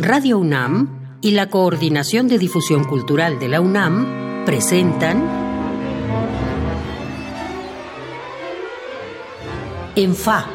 Radio 0.00 0.38
UNAM 0.38 1.18
y 1.20 1.32
la 1.32 1.50
Coordinación 1.50 2.28
de 2.28 2.38
Difusión 2.38 2.84
Cultural 2.84 3.40
de 3.40 3.48
la 3.48 3.60
UNAM 3.60 4.44
presentan 4.46 5.28
En 9.96 10.14
Fa. 10.14 10.46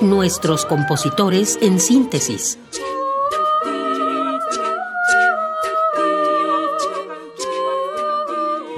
Nuestros 0.00 0.64
compositores 0.64 1.58
en 1.60 1.80
síntesis. 1.80 2.56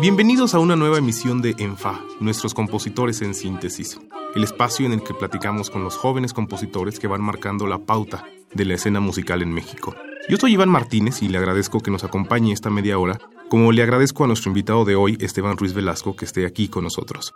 Bienvenidos 0.01 0.55
a 0.55 0.61
una 0.61 0.77
nueva 0.77 0.97
emisión 0.97 1.43
de 1.43 1.55
ENFA, 1.59 2.01
nuestros 2.21 2.55
compositores 2.55 3.21
en 3.21 3.35
síntesis, 3.35 4.01
el 4.35 4.45
espacio 4.45 4.87
en 4.87 4.93
el 4.93 5.03
que 5.03 5.13
platicamos 5.13 5.69
con 5.69 5.85
los 5.85 5.97
jóvenes 5.97 6.33
compositores 6.33 6.99
que 6.99 7.07
van 7.07 7.21
marcando 7.21 7.67
la 7.67 7.79
pauta 7.79 8.25
de 8.55 8.65
la 8.65 8.75
escena 8.75 9.01
musical 9.01 9.43
en 9.43 9.53
México. 9.53 9.95
Yo 10.29 10.37
soy 10.37 10.55
Iván 10.55 10.69
Martínez 10.69 11.23
y 11.23 11.29
le 11.29 11.39
agradezco 11.39 11.81
que 11.81 11.91
nos 11.91 12.05
acompañe 12.05 12.53
esta 12.53 12.71
media 12.71 12.99
hora, 12.99 13.19
como 13.49 13.71
le 13.73 13.83
agradezco 13.83 14.25
a 14.25 14.27
nuestro 14.27 14.51
invitado 14.51 14.85
de 14.85 14.97
hoy, 14.97 15.17
Esteban 15.21 15.57
Ruiz 15.57 15.73
Velasco, 15.73 16.17
que 16.17 16.25
esté 16.25 16.47
aquí 16.47 16.69
con 16.69 16.85
nosotros. 16.85 17.35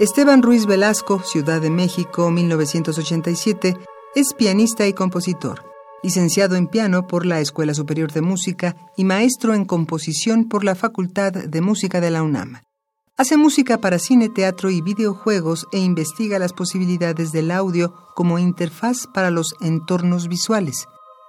Esteban 0.00 0.42
Ruiz 0.42 0.64
Velasco, 0.64 1.20
Ciudad 1.20 1.60
de 1.60 1.68
México, 1.68 2.30
1987, 2.30 3.76
es 4.14 4.32
pianista 4.32 4.86
y 4.86 4.94
compositor, 4.94 5.69
licenciado 6.02 6.56
en 6.56 6.66
piano 6.66 7.06
por 7.06 7.26
la 7.26 7.40
Escuela 7.40 7.74
Superior 7.74 8.12
de 8.12 8.20
Música 8.20 8.76
y 8.96 9.04
maestro 9.04 9.54
en 9.54 9.64
composición 9.64 10.48
por 10.48 10.64
la 10.64 10.74
Facultad 10.74 11.32
de 11.32 11.60
Música 11.60 12.00
de 12.00 12.10
la 12.10 12.22
UNAM. 12.22 12.62
Hace 13.16 13.36
música 13.36 13.78
para 13.78 13.98
cine, 13.98 14.30
teatro 14.30 14.70
y 14.70 14.80
videojuegos 14.80 15.66
e 15.72 15.78
investiga 15.78 16.38
las 16.38 16.54
posibilidades 16.54 17.32
del 17.32 17.50
audio 17.50 17.94
como 18.14 18.38
interfaz 18.38 19.06
para 19.12 19.30
los 19.30 19.54
entornos 19.60 20.28
visuales. 20.28 20.86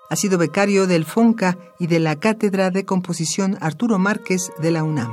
Ha 0.10 0.16
sido 0.16 0.38
becario 0.38 0.88
del 0.88 1.06
FONCA 1.06 1.58
y 1.80 1.88
de 1.88 2.00
la 2.00 2.18
Cátedra 2.18 2.70
de 2.70 2.86
Composición 2.86 3.58
Arturo 3.60 4.00
Márquez 4.00 4.52
de 4.62 4.72
la 4.72 4.84
UNAM. 4.84 5.12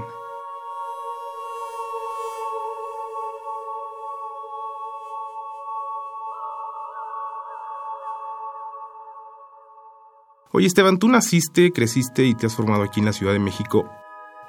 Oye 10.59 10.67
Esteban, 10.67 10.98
tú 10.98 11.09
naciste, 11.09 11.73
creciste 11.73 12.25
y 12.25 12.34
te 12.34 12.47
has 12.47 12.55
formado 12.56 12.83
aquí 12.83 12.98
en 12.98 13.06
la 13.06 13.12
Ciudad 13.12 13.33
de 13.33 13.39
México, 13.39 13.89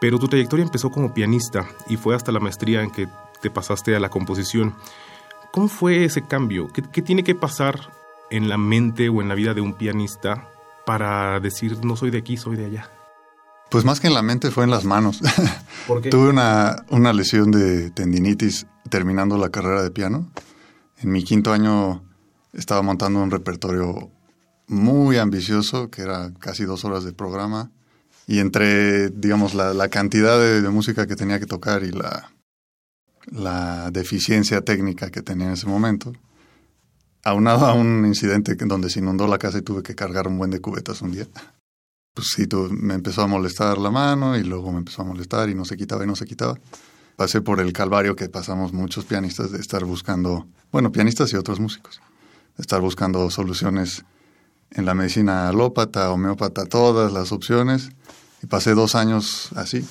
pero 0.01 0.17
tu 0.17 0.27
trayectoria 0.27 0.65
empezó 0.65 0.89
como 0.89 1.13
pianista 1.13 1.67
y 1.87 1.97
fue 1.97 2.15
hasta 2.15 2.31
la 2.31 2.39
maestría 2.39 2.81
en 2.81 2.89
que 2.89 3.07
te 3.43 3.51
pasaste 3.51 3.95
a 3.95 3.99
la 3.99 4.09
composición. 4.09 4.73
¿Cómo 5.51 5.67
fue 5.67 6.05
ese 6.05 6.23
cambio? 6.23 6.67
¿Qué, 6.69 7.03
tiene 7.03 7.23
que 7.23 7.35
pasar 7.35 7.93
en 8.31 8.49
la 8.49 8.57
mente 8.57 9.07
o 9.07 9.21
en 9.21 9.27
la 9.27 9.35
vida 9.35 9.53
de 9.53 9.61
un 9.61 9.75
pianista 9.75 10.49
para 10.83 11.39
decir 11.41 11.77
no 11.85 11.95
soy 11.95 12.09
de 12.09 12.17
aquí, 12.17 12.37
soy 12.37 12.55
de 12.55 12.65
allá? 12.65 12.89
Pues 13.69 13.85
más 13.85 13.99
que 13.99 14.07
en 14.07 14.15
la 14.15 14.23
mente 14.23 14.49
fue 14.49 14.63
en 14.63 14.71
las 14.71 14.85
manos. 14.85 15.21
¿Por 15.87 16.01
qué? 16.01 16.09
Tuve 16.09 16.29
una, 16.29 16.85
una 16.89 17.13
lesión 17.13 17.51
de 17.51 17.91
tendinitis 17.91 18.65
terminando 18.89 19.37
la 19.37 19.49
carrera 19.49 19.83
de 19.83 19.91
piano. 19.91 20.27
En 20.97 21.11
mi 21.11 21.23
quinto 21.23 21.53
año 21.53 22.01
estaba 22.51 22.81
montando 22.81 23.21
un 23.21 23.29
repertorio 23.29 24.09
muy 24.69 25.17
ambicioso, 25.17 25.89
que 25.89 26.03
era 26.03 26.31
casi 26.39 26.63
dos 26.63 26.85
horas 26.85 27.03
de 27.03 27.11
programa. 27.11 27.71
Y 28.27 28.39
entre, 28.39 29.09
digamos, 29.09 29.55
la, 29.55 29.89
cantidad 29.89 30.39
de, 30.39 30.67
música 30.69 31.07
que 31.07 31.15
tenía 31.15 31.39
que 31.39 31.47
tocar 31.47 31.83
y 31.83 31.91
la, 31.91 32.31
la 33.25 33.89
deficiencia 33.91 34.61
técnica 34.61 35.09
que 35.09 35.23
tenía 35.23 35.47
en 35.47 35.53
ese 35.53 35.65
momento, 35.65 36.13
aunado 37.23 37.65
a 37.65 37.73
un 37.73 38.05
incidente 38.05 38.55
donde 38.55 38.91
se 38.91 38.99
inundó 38.99 39.27
la 39.27 39.39
casa 39.39 39.57
y 39.57 39.63
tuve 39.63 39.81
que 39.81 39.95
cargar 39.95 40.27
un 40.27 40.37
buen 40.37 40.51
de 40.51 40.61
cubetas 40.61 41.01
un 41.01 41.11
día, 41.11 41.27
pues 42.13 42.27
sí, 42.35 42.47
me 42.69 42.93
empezó 42.93 43.23
a 43.23 43.27
molestar 43.27 43.79
la 43.79 43.89
mano 43.89 44.37
y 44.37 44.43
luego 44.43 44.71
me 44.71 44.77
empezó 44.77 45.01
a 45.01 45.05
molestar 45.05 45.49
y 45.49 45.55
no 45.55 45.65
se 45.65 45.75
quitaba 45.75 46.03
y 46.03 46.07
no 46.07 46.15
se 46.15 46.25
quitaba. 46.25 46.59
Pasé 47.15 47.41
por 47.41 47.59
el 47.59 47.73
calvario 47.73 48.15
que 48.15 48.29
pasamos 48.29 48.73
muchos 48.73 49.05
pianistas 49.05 49.51
de 49.51 49.59
estar 49.59 49.83
buscando, 49.85 50.47
bueno, 50.71 50.91
pianistas 50.91 51.33
y 51.33 51.35
otros 51.35 51.59
músicos, 51.59 51.99
de 52.57 52.61
estar 52.61 52.79
buscando 52.79 53.29
soluciones 53.31 54.05
en 54.71 54.85
la 54.85 54.93
medicina 54.93 55.49
alópata, 55.49 56.11
homeópata, 56.11 56.65
todas 56.65 57.11
las 57.11 57.31
opciones. 57.31 57.91
Y 58.41 58.47
pasé 58.47 58.73
dos 58.73 58.95
años 58.95 59.49
así. 59.55 59.85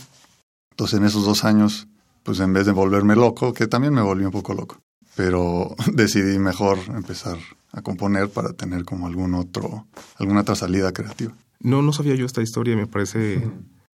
Entonces 0.71 1.01
en 1.01 1.07
esos 1.07 1.25
dos 1.25 1.45
años, 1.45 1.89
pues 2.23 2.41
en 2.41 2.53
vez 2.53 2.67
de 2.67 2.73
volverme 2.73 3.17
loco, 3.17 3.53
que 3.53 3.67
también 3.67 3.93
me 3.93 4.01
volví 4.03 4.25
un 4.25 4.31
poco 4.31 4.55
loco, 4.55 4.81
pero 5.17 5.75
decidí 5.93 6.39
mejor 6.39 6.79
empezar 6.95 7.37
a 7.73 7.83
componer 7.83 8.31
para 8.31 8.53
tener 8.53 8.85
como 8.85 9.07
algún 9.07 9.35
otro, 9.35 9.87
alguna 10.17 10.43
otra 10.43 10.55
salida 10.55 10.93
creativa. 10.93 11.35
No, 11.61 11.83
no 11.83 11.93
sabía 11.93 12.15
yo 12.15 12.25
esta 12.25 12.43
historia, 12.43 12.77
me 12.77 12.87
parece, 12.87 13.51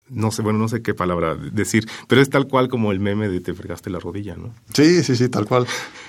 no 0.08 0.32
sé, 0.32 0.42
bueno, 0.42 0.58
no 0.58 0.68
sé 0.68 0.82
qué 0.82 0.92
palabra 0.92 1.36
decir, 1.36 1.88
pero 2.08 2.20
es 2.20 2.28
tal 2.28 2.48
cual 2.48 2.68
como 2.68 2.90
el 2.90 2.98
meme 2.98 3.28
de 3.28 3.40
te 3.40 3.54
fregaste 3.54 3.88
la 3.88 4.00
rodilla, 4.00 4.34
¿no? 4.34 4.52
Sí, 4.74 5.04
sí, 5.04 5.14
sí, 5.14 5.28
tal 5.28 5.46
cual. 5.46 5.66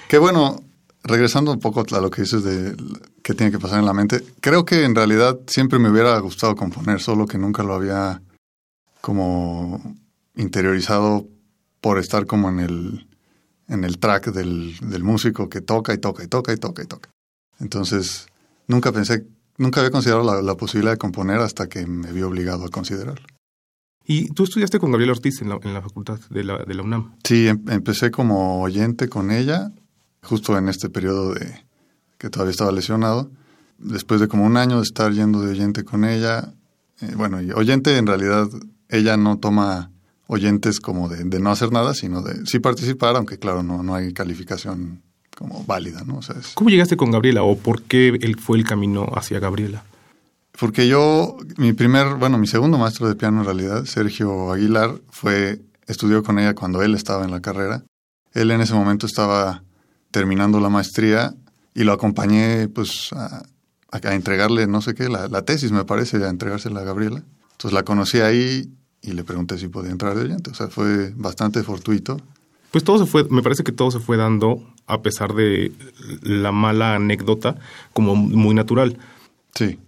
Qué 0.08 0.18
bueno, 0.18 0.64
regresando 1.04 1.52
un 1.52 1.60
poco 1.60 1.84
a 1.90 2.02
lo 2.02 2.10
que 2.10 2.22
dices 2.22 2.44
de 2.44 2.76
qué 3.22 3.34
tiene 3.34 3.52
que 3.52 3.60
pasar 3.60 3.80
en 3.80 3.86
la 3.86 3.94
mente, 3.94 4.24
creo 4.40 4.66
que 4.66 4.84
en 4.86 4.96
realidad 4.96 5.38
siempre 5.48 5.80
me 5.80 5.90
hubiera 5.90 6.18
gustado 6.20 6.56
componer, 6.56 7.02
solo 7.02 7.26
que 7.26 7.38
nunca 7.38 7.64
lo 7.64 7.74
había 7.74 8.22
como 9.02 9.96
interiorizado 10.36 11.28
por 11.82 12.00
estar 12.00 12.26
como 12.26 12.50
en 12.50 12.60
el, 12.60 13.08
en 13.68 13.84
el 13.84 14.00
track 14.00 14.32
del, 14.32 14.78
del 14.80 15.04
músico 15.04 15.50
que 15.50 15.62
toca 15.62 15.94
y 15.94 15.98
toca 15.98 16.24
y 16.24 16.28
toca 16.28 16.54
y 16.54 16.58
toca 16.58 16.84
y 16.84 16.86
toca. 16.86 17.10
Entonces, 17.60 18.28
nunca 18.68 18.92
pensé, 18.92 19.26
nunca 19.58 19.82
había 19.82 19.92
considerado 19.92 20.42
la, 20.42 20.56
posibilidad 20.56 20.94
de 20.94 20.98
componer 20.98 21.40
hasta 21.40 21.68
que 21.68 21.86
me 21.86 22.12
vi 22.12 22.22
obligado 22.22 22.66
a 22.66 22.70
considerarlo. 22.70 23.28
¿Y 24.06 24.30
tú 24.30 24.44
estudiaste 24.44 24.80
con 24.80 24.92
Gabriela 24.92 25.14
Ortiz 25.14 25.42
en 25.42 25.50
la, 25.50 25.60
en 25.62 25.74
la 25.74 25.82
facultad 25.82 26.20
de 26.30 26.44
la, 26.44 26.64
de 26.64 26.74
la 26.74 26.84
UNAM? 26.84 27.16
Sí, 27.24 27.48
em, 27.48 27.64
empecé 27.70 28.12
como 28.12 28.62
oyente 28.62 29.08
con 29.08 29.32
ella 29.32 29.72
justo 30.24 30.58
en 30.58 30.70
este 30.70 30.90
periodo 30.90 31.34
de 31.34 31.66
que 32.18 32.30
todavía 32.30 32.52
estaba 32.52 32.72
lesionado. 32.72 33.30
Después 33.78 34.22
de 34.22 34.28
como 34.28 34.46
un 34.46 34.58
año 34.58 34.78
de 34.78 34.84
estar 34.84 35.12
yendo 35.12 35.42
de 35.42 35.52
oyente 35.52 35.84
con 35.84 36.06
ella, 36.06 36.54
eh, 37.02 37.14
bueno, 37.16 37.42
y 37.42 37.52
oyente 37.52 37.98
en 37.98 38.08
realidad 38.08 38.48
ella 38.90 39.18
no 39.18 39.38
toma 39.38 39.92
oyentes 40.28 40.80
como 40.80 41.10
de, 41.10 41.26
no 41.26 41.52
hacer 41.52 41.72
nada, 41.72 41.94
sino 41.94 42.22
de 42.22 42.46
sí 42.46 42.60
participar, 42.60 43.16
aunque 43.16 43.38
claro, 43.38 43.62
no, 43.62 43.84
no 43.84 43.96
hay 43.96 44.14
calificación 44.14 45.02
como 45.38 45.64
válida, 45.66 46.04
¿no? 46.06 46.18
O 46.18 46.22
sea, 46.22 46.36
¿Cómo 46.54 46.70
llegaste 46.70 46.96
con 46.96 47.12
Gabriela 47.12 47.44
o 47.44 47.58
por 47.58 47.82
qué 47.82 48.08
él 48.08 48.38
fue 48.40 48.58
el 48.58 48.64
camino 48.64 49.08
hacia 49.16 49.40
Gabriela? 49.40 49.84
Porque 50.58 50.88
yo, 50.88 51.38
mi 51.58 51.74
primer, 51.74 52.16
bueno, 52.16 52.38
mi 52.38 52.48
segundo 52.48 52.78
maestro 52.78 53.08
de 53.08 53.16
piano 53.16 53.40
en 53.40 53.46
realidad, 53.46 53.86
Sergio 53.86 54.52
Aguilar, 54.52 55.02
fue, 55.10 55.60
estudió 55.88 56.24
con 56.24 56.38
ella 56.38 56.54
cuando 56.54 56.84
él 56.84 56.94
estaba 56.94 57.26
en 57.26 57.32
la 57.32 57.42
carrera. 57.42 57.84
Él 58.34 58.52
en 58.52 58.62
ese 58.62 58.76
momento 58.76 59.08
estaba 59.08 59.64
terminando 60.14 60.62
la 60.62 60.70
maestría 60.70 61.34
y 61.74 61.84
lo 61.84 61.92
acompañé 61.92 62.70
pues 62.70 63.10
a, 63.14 63.44
entregarle, 64.14 64.68
no 64.68 64.82
sé 64.82 64.94
qué, 64.94 65.10
la, 65.10 65.42
tesis 65.42 65.72
me 65.72 65.84
parece, 65.86 66.24
a 66.24 66.30
entregársela 66.30 66.82
a 66.82 66.84
Gabriela. 66.84 67.24
Entonces 67.52 67.74
la 67.74 67.84
conocí 67.84 68.20
ahí 68.20 68.72
y 69.02 69.12
le 69.12 69.24
pregunté 69.24 69.58
si 69.58 69.68
podía 69.68 69.92
entrar 69.92 70.16
de 70.16 70.22
oyente. 70.22 70.52
O 70.52 70.54
sea, 70.54 70.68
fue 70.68 71.12
bastante 71.16 71.62
fortuito. 71.64 72.18
Pues 72.72 72.84
todo 72.84 73.00
se 73.00 73.06
fue, 73.06 73.26
me 73.30 73.42
parece 73.42 73.64
que 73.64 73.72
todo 73.72 73.92
se 73.92 74.00
fue 74.00 74.18
dando 74.18 74.64
a 74.88 75.02
pesar 75.02 75.34
de 75.34 75.72
la 76.22 76.52
mala 76.52 76.96
anécdota 76.96 77.56
como 77.92 78.16
muy 78.16 78.56
natural. 78.56 78.98
Sí. 79.56 79.80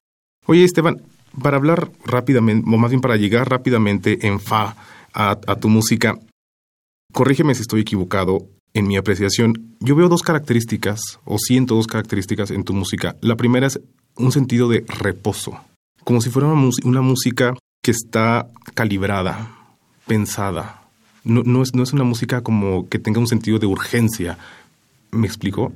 Oye, 0.47 0.63
Esteban, 0.63 1.01
para 1.41 1.57
hablar 1.57 1.91
rápidamente, 2.03 2.67
o 2.67 2.77
más 2.77 2.91
bien 2.91 3.01
para 3.01 3.15
llegar 3.15 3.49
rápidamente 3.49 4.27
en 4.27 4.39
fa 4.39 4.75
a, 5.13 5.31
a 5.31 5.55
tu 5.55 5.69
música, 5.69 6.17
corrígeme 7.11 7.55
si 7.55 7.61
estoy 7.61 7.81
equivocado, 7.81 8.47
en 8.75 8.87
mi 8.87 8.97
apreciación, 8.97 9.75
yo 9.79 9.95
veo 9.95 10.09
dos 10.09 10.21
características, 10.21 10.99
o 11.23 11.37
siento 11.39 11.75
dos 11.75 11.87
características 11.87 12.51
en 12.51 12.65
tu 12.65 12.73
música. 12.73 13.15
La 13.21 13.37
primera 13.37 13.65
es 13.65 13.79
un 14.17 14.33
sentido 14.33 14.67
de 14.67 14.83
reposo, 14.99 15.57
como 16.03 16.19
si 16.19 16.29
fuera 16.29 16.49
una, 16.49 17.01
música 17.01 17.55
que 17.81 17.91
está 17.91 18.49
calibrada, 18.73 19.49
pensada. 20.05 20.83
No, 21.23 21.63
es, 21.63 21.73
no 21.73 21.83
es 21.83 21.93
una 21.93 22.03
música 22.03 22.41
como 22.41 22.89
que 22.89 22.99
tenga 22.99 23.19
un 23.19 23.27
sentido 23.27 23.59
de 23.59 23.65
urgencia. 23.65 24.37
¿Me 25.09 25.25
explico? 25.25 25.71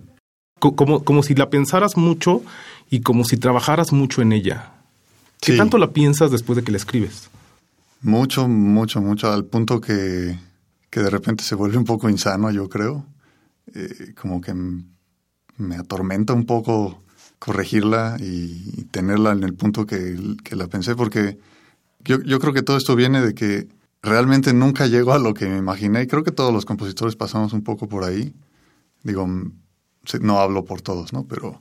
Como, 0.60 1.06
como 1.06 1.24
si 1.24 1.36
la 1.36 1.50
pensaras 1.50 1.95
mucho 1.95 2.44
y 2.92 3.00
como 3.00 3.24
si 3.24 3.38
trabajaras 3.38 3.94
mucho 3.94 4.22
en 4.22 4.34
ella. 4.34 4.74
¿Qué 5.40 5.56
tanto 5.56 5.78
la 5.78 5.92
piensas 5.92 6.31
después 6.31 6.57
de 6.57 6.63
que 6.63 6.72
la 6.72 6.78
escribes? 6.78 7.30
Mucho, 8.02 8.50
mucho, 8.50 9.02
mucho, 9.02 9.31
al 9.31 9.45
punto 9.45 9.80
que 9.80 10.38
que 10.89 11.01
de 11.01 11.09
repente 11.09 11.44
se 11.44 11.56
vuelve 11.56 11.77
un 11.77 11.86
poco 11.86 12.09
insano, 12.09 12.51
yo 12.51 12.69
creo. 12.69 13.06
Eh, 13.75 14.13
como 14.19 14.41
que 14.41 14.53
me 14.53 15.75
atormenta 15.75 16.33
un 16.33 16.45
poco 16.45 17.03
corregirla 17.38 18.18
y, 18.19 18.86
tenerla 18.91 19.31
en 19.31 19.44
el 19.44 19.53
punto 19.53 19.86
que, 19.86 20.18
la 20.51 20.68
pensé, 20.68 20.95
porque 20.95 21.38
yo, 22.03 22.21
yo 22.21 22.39
creo 22.39 22.53
que 22.53 22.63
todo 22.63 22.77
esto 22.77 22.95
viene 22.95 23.21
de 23.21 23.33
que 23.33 23.68
realmente 24.01 24.53
nunca 24.53 24.88
llego 24.88 25.13
a 25.13 25.19
lo 25.19 25.33
que 25.33 25.47
me 25.47 25.57
imaginé 25.57 26.03
y 26.03 26.07
creo 26.07 26.24
que 26.24 26.31
todos 26.31 26.53
los 26.53 26.65
compositores 26.65 27.15
pasamos 27.15 27.53
un 27.53 27.63
poco 27.63 27.88
por 27.88 28.03
ahí. 28.03 28.33
Digo, 29.03 29.27
no 30.21 30.39
hablo 30.39 30.65
por 30.65 30.81
todos, 30.81 31.13
¿no? 31.13 31.25
Pero 31.25 31.59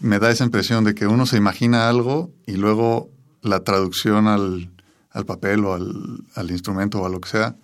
me 0.00 0.18
da 0.18 0.30
esa 0.30 0.44
impresión 0.44 0.84
de 0.84 0.94
que 0.94 1.06
uno 1.06 1.26
se 1.26 1.36
imagina 1.36 1.88
algo 1.88 2.30
y 2.46 2.52
luego 2.52 3.10
la 3.42 3.64
traducción 3.64 4.26
al, 4.26 4.70
al 5.10 5.24
papel 5.24 5.64
o 5.64 5.74
al, 5.74 6.24
al, 6.34 6.50
instrumento 6.50 7.00
o 7.00 7.06
a 7.06 7.08
lo 7.08 7.20
que 7.20 7.28
sea 7.28 7.56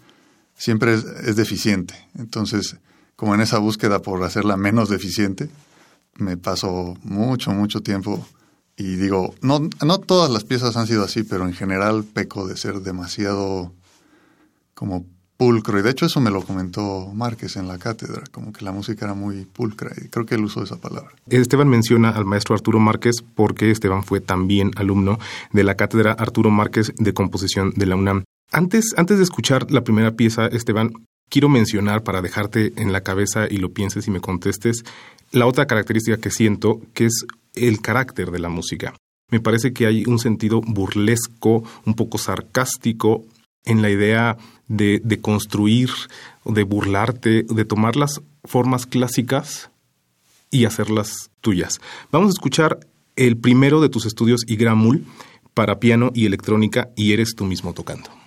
siempre 0.60 0.94
es, 0.94 1.36
deficiente. 1.36 1.94
Entonces, 2.16 2.76
como 3.16 3.34
en 3.34 3.40
esa 3.40 3.58
búsqueda 3.58 4.02
por 4.02 4.22
hacerla 4.22 4.56
menos 4.56 4.90
deficiente, 4.90 5.48
me 6.16 6.36
paso 6.36 6.96
mucho, 7.02 7.50
mucho 7.52 7.80
tiempo 7.80 8.24
y 8.76 8.96
digo, 8.96 9.34
no, 9.40 9.68
no 9.84 9.98
todas 9.98 10.30
las 10.30 10.44
piezas 10.44 10.76
han 10.76 10.86
sido 10.86 11.04
así, 11.04 11.22
pero 11.22 11.46
en 11.46 11.54
general 11.54 12.04
peco 12.04 12.46
de 12.46 12.56
ser 12.56 12.80
demasiado 12.80 13.72
como 14.74 15.06
pulcro. 15.38 15.78
Y 15.78 15.82
de 15.82 15.90
hecho 15.90 16.04
eso 16.04 16.20
me 16.20 16.30
lo 16.30 16.42
comentó 16.42 17.10
Márquez 17.14 17.56
en 17.56 17.66
la 17.66 17.78
cátedra, 17.78 18.22
como 18.30 18.52
que 18.52 18.62
la 18.62 18.72
música 18.72 19.06
era 19.06 19.14
muy 19.14 19.46
pulcra. 19.46 19.92
Y 19.96 20.08
creo 20.08 20.26
que 20.26 20.34
él 20.34 20.44
usó 20.44 20.62
esa 20.62 20.76
palabra. 20.76 21.10
Esteban 21.30 21.68
menciona 21.68 22.10
al 22.10 22.26
maestro 22.26 22.54
Arturo 22.54 22.80
Márquez 22.80 23.24
porque 23.34 23.70
Esteban 23.70 24.02
fue 24.02 24.20
también 24.20 24.72
alumno 24.76 25.18
de 25.52 25.64
la 25.64 25.76
cátedra 25.76 26.12
Arturo 26.12 26.50
Márquez 26.50 26.92
de 26.98 27.14
composición 27.14 27.72
de 27.76 27.86
la 27.86 27.96
UNAM. 27.96 28.24
Antes, 28.52 28.94
antes 28.96 29.18
de 29.18 29.22
escuchar 29.22 29.70
la 29.70 29.84
primera 29.84 30.12
pieza, 30.12 30.46
Esteban, 30.46 30.92
quiero 31.28 31.48
mencionar 31.48 32.02
para 32.02 32.20
dejarte 32.20 32.72
en 32.76 32.92
la 32.92 33.02
cabeza 33.02 33.46
y 33.48 33.58
lo 33.58 33.72
pienses 33.72 34.08
y 34.08 34.10
me 34.10 34.20
contestes 34.20 34.82
la 35.30 35.46
otra 35.46 35.66
característica 35.66 36.16
que 36.16 36.32
siento, 36.32 36.80
que 36.92 37.06
es 37.06 37.26
el 37.54 37.80
carácter 37.80 38.32
de 38.32 38.40
la 38.40 38.48
música. 38.48 38.94
Me 39.30 39.38
parece 39.38 39.72
que 39.72 39.86
hay 39.86 40.04
un 40.04 40.18
sentido 40.18 40.60
burlesco, 40.60 41.62
un 41.86 41.94
poco 41.94 42.18
sarcástico 42.18 43.24
en 43.64 43.82
la 43.82 43.90
idea 43.90 44.36
de, 44.66 45.00
de 45.04 45.20
construir, 45.20 45.90
de 46.44 46.64
burlarte, 46.64 47.44
de 47.44 47.64
tomar 47.64 47.94
las 47.94 48.20
formas 48.44 48.86
clásicas 48.86 49.70
y 50.50 50.64
hacerlas 50.64 51.30
tuyas. 51.40 51.80
Vamos 52.10 52.30
a 52.30 52.36
escuchar 52.36 52.80
el 53.14 53.36
primero 53.36 53.80
de 53.80 53.90
tus 53.90 54.06
estudios 54.06 54.42
Igramul 54.48 55.04
para 55.54 55.78
piano 55.78 56.10
y 56.14 56.26
electrónica 56.26 56.88
y 56.96 57.12
eres 57.12 57.36
tú 57.36 57.44
mismo 57.44 57.72
tocando. 57.72 58.19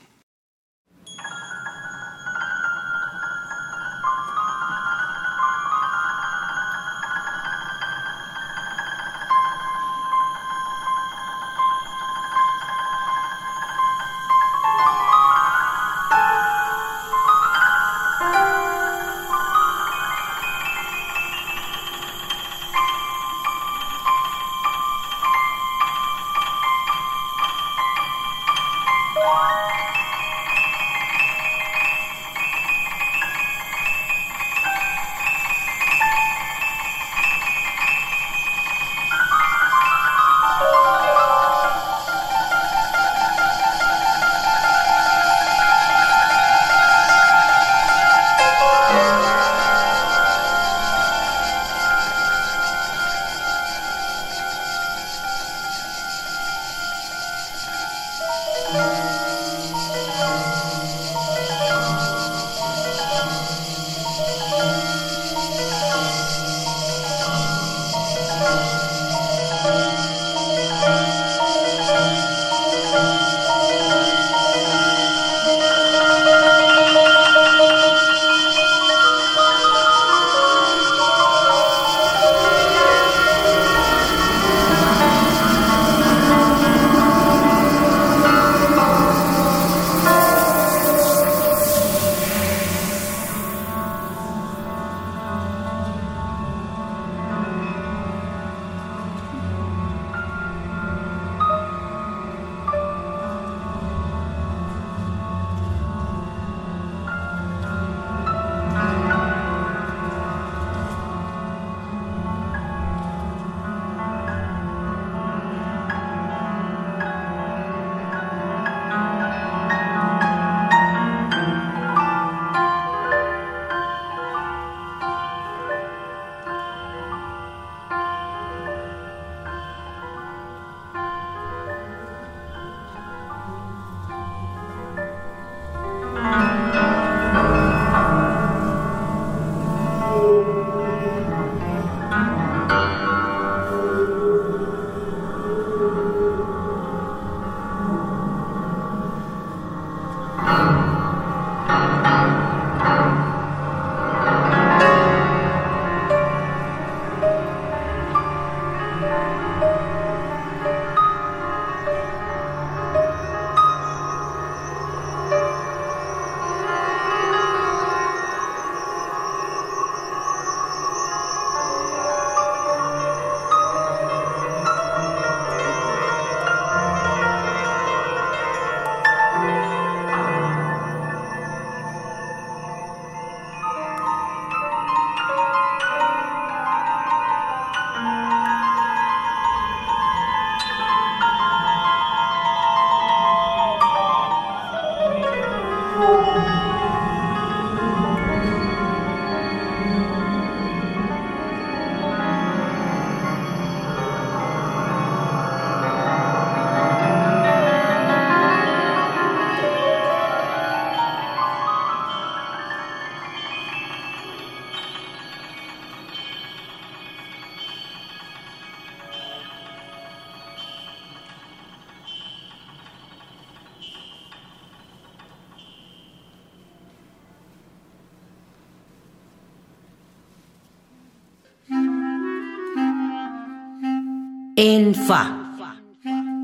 En 234.65 234.95
Fa. 234.95 235.67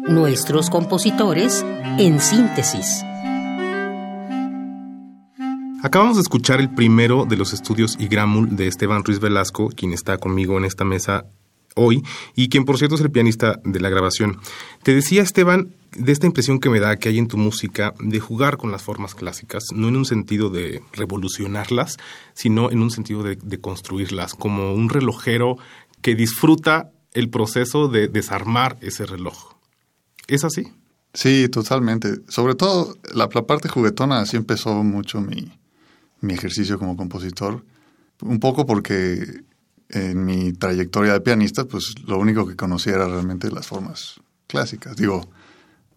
Nuestros 0.09 0.69
compositores 0.69 1.65
en 1.97 2.19
síntesis. 2.19 3.01
Acabamos 5.81 6.17
de 6.17 6.23
escuchar 6.23 6.59
el 6.59 6.69
primero 6.75 7.23
de 7.23 7.37
los 7.37 7.53
estudios 7.53 7.95
Igramul 7.97 8.57
de 8.57 8.67
Esteban 8.67 9.05
Ruiz 9.05 9.21
Velasco, 9.21 9.69
quien 9.69 9.93
está 9.93 10.17
conmigo 10.17 10.57
en 10.57 10.65
esta 10.65 10.83
mesa 10.83 11.27
hoy 11.77 12.03
y 12.35 12.49
quien 12.49 12.65
por 12.65 12.77
cierto 12.77 12.95
es 12.95 13.01
el 13.01 13.09
pianista 13.09 13.61
de 13.63 13.79
la 13.79 13.87
grabación. 13.87 14.37
Te 14.83 14.93
decía 14.93 15.21
Esteban 15.21 15.73
de 15.95 16.11
esta 16.11 16.27
impresión 16.27 16.59
que 16.59 16.69
me 16.69 16.81
da 16.81 16.97
que 16.97 17.07
hay 17.07 17.19
en 17.19 17.29
tu 17.29 17.37
música 17.37 17.93
de 18.01 18.19
jugar 18.19 18.57
con 18.57 18.69
las 18.69 18.83
formas 18.83 19.15
clásicas, 19.15 19.63
no 19.73 19.87
en 19.87 19.95
un 19.95 20.03
sentido 20.03 20.49
de 20.49 20.83
revolucionarlas, 20.91 21.95
sino 22.33 22.69
en 22.69 22.81
un 22.81 22.91
sentido 22.91 23.23
de, 23.23 23.37
de 23.41 23.61
construirlas, 23.61 24.33
como 24.33 24.73
un 24.73 24.89
relojero 24.89 25.55
que 26.01 26.15
disfruta 26.15 26.91
el 27.13 27.29
proceso 27.29 27.87
de 27.87 28.07
desarmar 28.07 28.77
ese 28.81 29.05
reloj. 29.05 29.55
¿Es 30.27 30.43
así? 30.43 30.67
Sí, 31.13 31.49
totalmente. 31.49 32.19
Sobre 32.27 32.55
todo 32.55 32.95
la, 33.13 33.29
parte 33.29 33.67
juguetona, 33.67 34.19
así 34.19 34.37
empezó 34.37 34.83
mucho 34.83 35.21
mi, 35.21 35.51
mi 36.21 36.33
ejercicio 36.33 36.77
como 36.77 36.95
compositor. 36.95 37.63
Un 38.21 38.39
poco 38.39 38.65
porque 38.65 39.43
en 39.89 40.23
mi 40.23 40.53
trayectoria 40.53 41.13
de 41.13 41.21
pianista, 41.21 41.65
pues 41.65 41.95
lo 42.05 42.19
único 42.19 42.45
que 42.47 42.55
conocía 42.55 42.93
era 42.93 43.07
realmente 43.07 43.51
las 43.51 43.67
formas 43.67 44.19
clásicas. 44.47 44.95
Digo, 44.95 45.27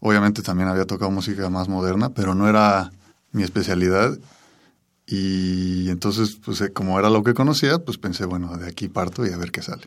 obviamente 0.00 0.42
también 0.42 0.68
había 0.68 0.86
tocado 0.86 1.10
música 1.10 1.50
más 1.50 1.68
moderna, 1.68 2.10
pero 2.10 2.34
no 2.34 2.48
era 2.48 2.90
mi 3.32 3.42
especialidad. 3.42 4.18
Y 5.06 5.90
entonces, 5.90 6.38
pues 6.42 6.60
eh, 6.62 6.72
como 6.72 6.98
era 6.98 7.10
lo 7.10 7.22
que 7.22 7.34
conocía, 7.34 7.78
pues 7.80 7.98
pensé, 7.98 8.24
bueno, 8.24 8.56
de 8.56 8.68
aquí 8.68 8.88
parto 8.88 9.26
y 9.26 9.30
a 9.30 9.36
ver 9.36 9.50
qué 9.50 9.62
sale. 9.62 9.84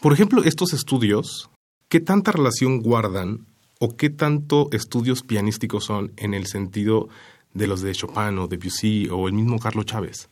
Por 0.00 0.12
ejemplo, 0.12 0.44
estos 0.44 0.72
estudios, 0.74 1.50
¿qué 1.88 1.98
tanta 1.98 2.30
relación 2.30 2.82
guardan 2.82 3.46
o 3.80 3.96
qué 3.96 4.10
tanto 4.10 4.68
estudios 4.70 5.24
pianísticos 5.24 5.84
son 5.84 6.12
en 6.16 6.34
el 6.34 6.46
sentido 6.46 7.08
de 7.52 7.66
los 7.66 7.80
de 7.80 7.92
Chopin 7.92 8.38
o 8.38 8.46
Debussy 8.46 9.08
o 9.10 9.26
el 9.26 9.34
mismo 9.34 9.58
Carlos 9.58 9.86
Chávez? 9.86 10.28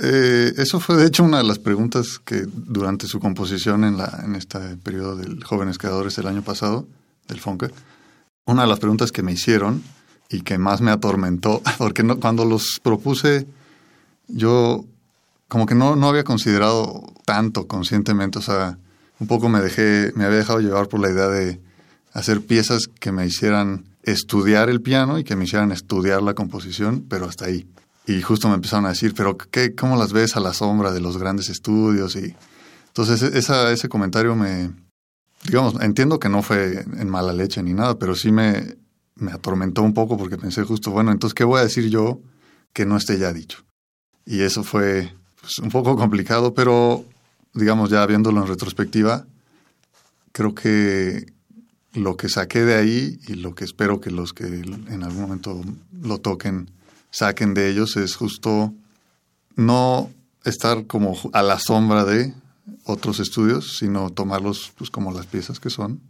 Eh, 0.00 0.52
eso 0.56 0.80
fue 0.80 0.96
de 0.96 1.06
hecho 1.06 1.22
una 1.22 1.38
de 1.38 1.44
las 1.44 1.60
preguntas 1.60 2.18
que 2.24 2.42
durante 2.46 3.06
su 3.06 3.20
composición 3.20 3.84
en, 3.84 3.98
la, 3.98 4.22
en 4.24 4.34
este 4.34 4.58
periodo 4.76 5.14
del 5.14 5.44
Jóvenes 5.44 5.78
Creadores 5.78 6.18
el 6.18 6.26
año 6.26 6.42
pasado, 6.42 6.86
del 7.28 7.40
Fonca, 7.40 7.70
una 8.46 8.62
de 8.62 8.68
las 8.68 8.80
preguntas 8.80 9.12
que 9.12 9.22
me 9.22 9.32
hicieron 9.32 9.84
y 10.28 10.40
que 10.40 10.58
más 10.58 10.80
me 10.80 10.90
atormentó, 10.90 11.62
porque 11.78 12.02
cuando 12.20 12.44
los 12.44 12.80
propuse 12.82 13.46
yo 14.26 14.84
como 15.46 15.66
que 15.66 15.76
no, 15.76 15.94
no 15.94 16.08
había 16.08 16.24
considerado 16.24 17.04
tanto 17.24 17.66
conscientemente, 17.68 18.38
o 18.40 18.42
sea, 18.42 18.76
un 19.20 19.26
poco 19.26 19.48
me 19.48 19.60
dejé, 19.60 20.12
me 20.14 20.24
había 20.24 20.38
dejado 20.38 20.60
llevar 20.60 20.88
por 20.88 21.00
la 21.00 21.10
idea 21.10 21.28
de 21.28 21.60
hacer 22.12 22.40
piezas 22.40 22.86
que 22.86 23.12
me 23.12 23.26
hicieran 23.26 23.84
estudiar 24.02 24.70
el 24.70 24.80
piano 24.80 25.18
y 25.18 25.24
que 25.24 25.36
me 25.36 25.44
hicieran 25.44 25.72
estudiar 25.72 26.22
la 26.22 26.34
composición, 26.34 27.04
pero 27.08 27.26
hasta 27.26 27.46
ahí. 27.46 27.66
Y 28.06 28.22
justo 28.22 28.48
me 28.48 28.54
empezaron 28.54 28.86
a 28.86 28.90
decir, 28.90 29.12
pero 29.14 29.36
¿qué, 29.36 29.74
¿cómo 29.74 29.96
las 29.96 30.12
ves 30.12 30.36
a 30.36 30.40
la 30.40 30.54
sombra 30.54 30.92
de 30.92 31.00
los 31.00 31.18
grandes 31.18 31.50
estudios? 31.50 32.16
Y 32.16 32.34
entonces 32.86 33.22
e, 33.22 33.72
ese 33.72 33.88
comentario 33.88 34.34
me, 34.34 34.70
digamos, 35.44 35.74
entiendo 35.82 36.18
que 36.18 36.28
no 36.28 36.42
fue 36.42 36.84
en 36.96 37.08
mala 37.08 37.32
leche 37.32 37.62
ni 37.62 37.74
nada, 37.74 37.98
pero 37.98 38.14
sí 38.14 38.32
me, 38.32 38.76
me 39.16 39.32
atormentó 39.32 39.82
un 39.82 39.94
poco 39.94 40.16
porque 40.16 40.38
pensé 40.38 40.62
justo, 40.62 40.90
bueno, 40.90 41.12
entonces, 41.12 41.34
¿qué 41.34 41.44
voy 41.44 41.60
a 41.60 41.64
decir 41.64 41.90
yo 41.90 42.20
que 42.72 42.86
no 42.86 42.96
esté 42.96 43.18
ya 43.18 43.32
dicho? 43.32 43.64
Y 44.24 44.40
eso 44.40 44.64
fue 44.64 45.12
pues, 45.40 45.58
un 45.58 45.70
poco 45.70 45.96
complicado, 45.96 46.54
pero 46.54 47.04
digamos, 47.58 47.90
ya 47.90 48.06
viéndolo 48.06 48.40
en 48.40 48.46
retrospectiva, 48.46 49.26
creo 50.32 50.54
que 50.54 51.26
lo 51.92 52.16
que 52.16 52.28
saqué 52.28 52.64
de 52.64 52.76
ahí 52.76 53.18
y 53.26 53.34
lo 53.34 53.54
que 53.54 53.64
espero 53.64 54.00
que 54.00 54.10
los 54.10 54.32
que 54.32 54.44
en 54.44 55.02
algún 55.02 55.22
momento 55.22 55.60
lo 56.00 56.18
toquen 56.18 56.70
saquen 57.10 57.54
de 57.54 57.68
ellos 57.68 57.96
es 57.96 58.14
justo 58.14 58.72
no 59.56 60.10
estar 60.44 60.86
como 60.86 61.16
a 61.32 61.42
la 61.42 61.58
sombra 61.58 62.04
de 62.04 62.32
otros 62.84 63.18
estudios, 63.18 63.78
sino 63.78 64.10
tomarlos 64.10 64.72
pues 64.76 64.90
como 64.90 65.12
las 65.12 65.26
piezas 65.26 65.58
que 65.58 65.70
son, 65.70 66.00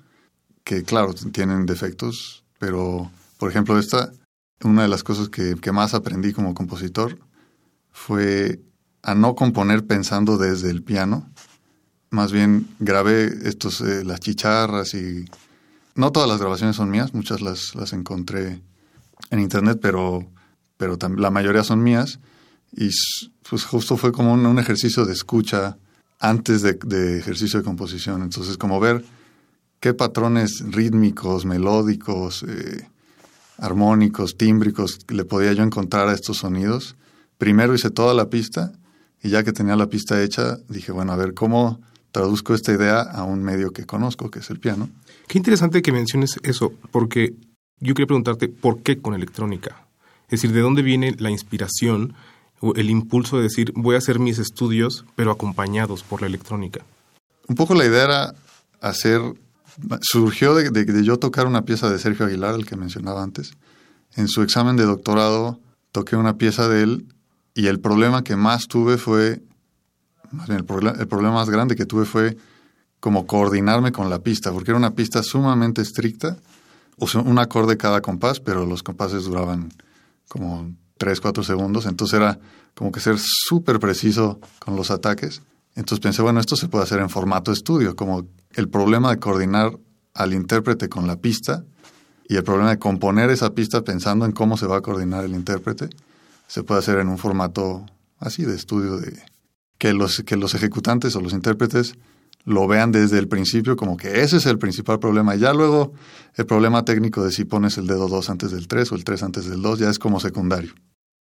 que 0.64 0.82
claro, 0.82 1.14
tienen 1.14 1.64
defectos, 1.64 2.44
pero 2.58 3.10
por 3.38 3.48
ejemplo 3.50 3.78
esta, 3.78 4.12
una 4.62 4.82
de 4.82 4.88
las 4.88 5.02
cosas 5.02 5.28
que, 5.28 5.54
que 5.54 5.72
más 5.72 5.94
aprendí 5.94 6.32
como 6.32 6.54
compositor 6.54 7.18
fue 7.92 8.60
a 9.02 9.14
no 9.14 9.34
componer 9.34 9.86
pensando 9.86 10.38
desde 10.38 10.70
el 10.70 10.82
piano, 10.82 11.28
más 12.10 12.32
bien 12.32 12.68
grabé 12.78 13.48
estos, 13.48 13.80
eh, 13.80 14.04
las 14.04 14.20
chicharras 14.20 14.94
y 14.94 15.26
no 15.94 16.12
todas 16.12 16.28
las 16.28 16.38
grabaciones 16.38 16.76
son 16.76 16.90
mías, 16.90 17.12
muchas 17.12 17.40
las, 17.40 17.74
las 17.74 17.92
encontré 17.92 18.62
en 19.30 19.40
internet, 19.40 19.78
pero, 19.82 20.26
pero 20.76 20.96
la 21.16 21.30
mayoría 21.30 21.64
son 21.64 21.82
mías. 21.82 22.20
Y 22.72 22.90
pues 23.48 23.64
justo 23.64 23.96
fue 23.96 24.12
como 24.12 24.32
un, 24.32 24.58
ejercicio 24.58 25.04
de 25.04 25.12
escucha 25.12 25.76
antes 26.20 26.62
de, 26.62 27.18
ejercicio 27.18 27.58
de 27.58 27.64
composición. 27.64 28.22
Entonces, 28.22 28.56
como 28.56 28.78
ver 28.80 29.04
qué 29.80 29.94
patrones 29.94 30.62
rítmicos, 30.70 31.44
melódicos, 31.44 32.44
eh, 32.46 32.88
armónicos, 33.58 34.36
tímbricos 34.36 35.00
le 35.08 35.24
podía 35.24 35.52
yo 35.52 35.62
encontrar 35.62 36.08
a 36.08 36.14
estos 36.14 36.38
sonidos. 36.38 36.96
Primero 37.38 37.74
hice 37.74 37.90
toda 37.90 38.14
la 38.14 38.30
pista 38.30 38.72
y 39.22 39.30
ya 39.30 39.42
que 39.42 39.52
tenía 39.52 39.76
la 39.76 39.88
pista 39.88 40.22
hecha, 40.22 40.58
dije, 40.68 40.92
bueno, 40.92 41.12
a 41.12 41.16
ver, 41.16 41.34
¿cómo 41.34 41.80
traduzco 42.12 42.54
esta 42.54 42.72
idea 42.72 43.00
a 43.00 43.24
un 43.24 43.42
medio 43.42 43.70
que 43.70 43.86
conozco, 43.86 44.30
que 44.30 44.40
es 44.40 44.50
el 44.50 44.58
piano. 44.58 44.88
Qué 45.26 45.38
interesante 45.38 45.82
que 45.82 45.92
menciones 45.92 46.38
eso, 46.42 46.72
porque 46.90 47.34
yo 47.80 47.94
quería 47.94 48.06
preguntarte 48.06 48.48
por 48.48 48.82
qué 48.82 49.00
con 49.00 49.14
electrónica. 49.14 49.86
Es 50.24 50.40
decir, 50.40 50.52
¿de 50.52 50.60
dónde 50.60 50.82
viene 50.82 51.14
la 51.18 51.30
inspiración 51.30 52.14
o 52.60 52.74
el 52.74 52.90
impulso 52.90 53.36
de 53.36 53.44
decir 53.44 53.72
voy 53.74 53.94
a 53.94 53.98
hacer 53.98 54.18
mis 54.18 54.38
estudios, 54.38 55.04
pero 55.16 55.30
acompañados 55.30 56.02
por 56.02 56.20
la 56.20 56.26
electrónica? 56.26 56.84
Un 57.46 57.54
poco 57.54 57.74
la 57.74 57.86
idea 57.86 58.04
era 58.04 58.34
hacer, 58.80 59.20
surgió 60.00 60.54
de, 60.54 60.70
de 60.70 61.04
yo 61.04 61.18
tocar 61.18 61.46
una 61.46 61.62
pieza 61.62 61.90
de 61.90 61.98
Sergio 61.98 62.26
Aguilar, 62.26 62.54
el 62.54 62.66
que 62.66 62.76
mencionaba 62.76 63.22
antes. 63.22 63.52
En 64.16 64.28
su 64.28 64.42
examen 64.42 64.76
de 64.76 64.84
doctorado 64.84 65.60
toqué 65.92 66.16
una 66.16 66.36
pieza 66.36 66.68
de 66.68 66.82
él 66.82 67.06
y 67.58 67.66
el 67.66 67.80
problema 67.80 68.22
que 68.22 68.36
más 68.36 68.68
tuve 68.68 68.98
fue 68.98 69.42
el, 70.48 70.64
problema 70.64 71.32
más 71.32 71.50
grande 71.50 71.74
que 71.74 71.86
tuve 71.86 72.04
fue 72.04 72.36
como 73.00 73.26
coordinarme 73.26 73.90
con 73.90 74.08
la 74.08 74.20
pista, 74.20 74.52
porque 74.52 74.70
era 74.70 74.78
una 74.78 74.94
pista 74.94 75.24
sumamente 75.24 75.82
estricta, 75.82 76.36
o 76.98 77.08
sea, 77.08 77.20
un 77.20 77.36
acorde 77.36 77.76
cada 77.76 78.00
compás, 78.00 78.38
pero 78.38 78.64
los 78.64 78.84
compases 78.84 79.24
duraban 79.24 79.72
como 80.28 80.70
3, 80.98 81.20
4 81.20 81.42
segundos, 81.42 81.86
entonces 81.86 82.20
era 82.20 82.38
como 82.76 82.92
que 82.92 83.00
ser 83.00 83.16
súper 83.18 83.80
preciso 83.80 84.38
con 84.60 84.76
los 84.76 84.92
ataques. 84.92 85.42
Entonces 85.74 85.98
pensé, 85.98 86.22
bueno, 86.22 86.38
esto 86.38 86.54
se 86.54 86.68
puede 86.68 86.84
hacer 86.84 87.00
en 87.00 87.10
formato 87.10 87.50
estudio, 87.50 87.96
como 87.96 88.24
el 88.52 88.68
problema 88.68 89.10
de 89.10 89.18
coordinar 89.18 89.76
al 90.14 90.32
intérprete 90.32 90.88
con 90.88 91.08
la 91.08 91.16
pista 91.16 91.64
y 92.28 92.36
el 92.36 92.44
problema 92.44 92.70
de 92.70 92.78
componer 92.78 93.30
esa 93.30 93.50
pista 93.50 93.82
pensando 93.82 94.26
en 94.26 94.30
cómo 94.30 94.56
se 94.56 94.68
va 94.68 94.76
a 94.76 94.80
coordinar 94.80 95.24
el 95.24 95.32
intérprete, 95.32 95.90
se 96.48 96.64
puede 96.64 96.80
hacer 96.80 96.98
en 96.98 97.08
un 97.08 97.18
formato 97.18 97.86
así 98.18 98.44
de 98.44 98.56
estudio 98.56 98.98
de, 98.98 99.16
que 99.78 99.92
los, 99.92 100.24
que 100.26 100.36
los 100.36 100.54
ejecutantes 100.54 101.14
o 101.14 101.20
los 101.20 101.32
intérpretes 101.32 101.94
lo 102.44 102.66
vean 102.66 102.90
desde 102.90 103.18
el 103.18 103.28
principio 103.28 103.76
como 103.76 103.96
que 103.96 104.22
ese 104.22 104.38
es 104.38 104.46
el 104.46 104.58
principal 104.58 104.98
problema. 104.98 105.36
Ya 105.36 105.52
luego 105.52 105.92
el 106.34 106.46
problema 106.46 106.84
técnico 106.84 107.22
de 107.22 107.30
si 107.30 107.44
pones 107.44 107.76
el 107.78 107.86
dedo 107.86 108.08
2 108.08 108.30
antes 108.30 108.50
del 108.50 108.66
3 108.66 108.90
o 108.90 108.94
el 108.96 109.04
3 109.04 109.22
antes 109.22 109.48
del 109.48 109.62
2 109.62 109.78
ya 109.78 109.90
es 109.90 109.98
como 109.98 110.18
secundario. 110.18 110.72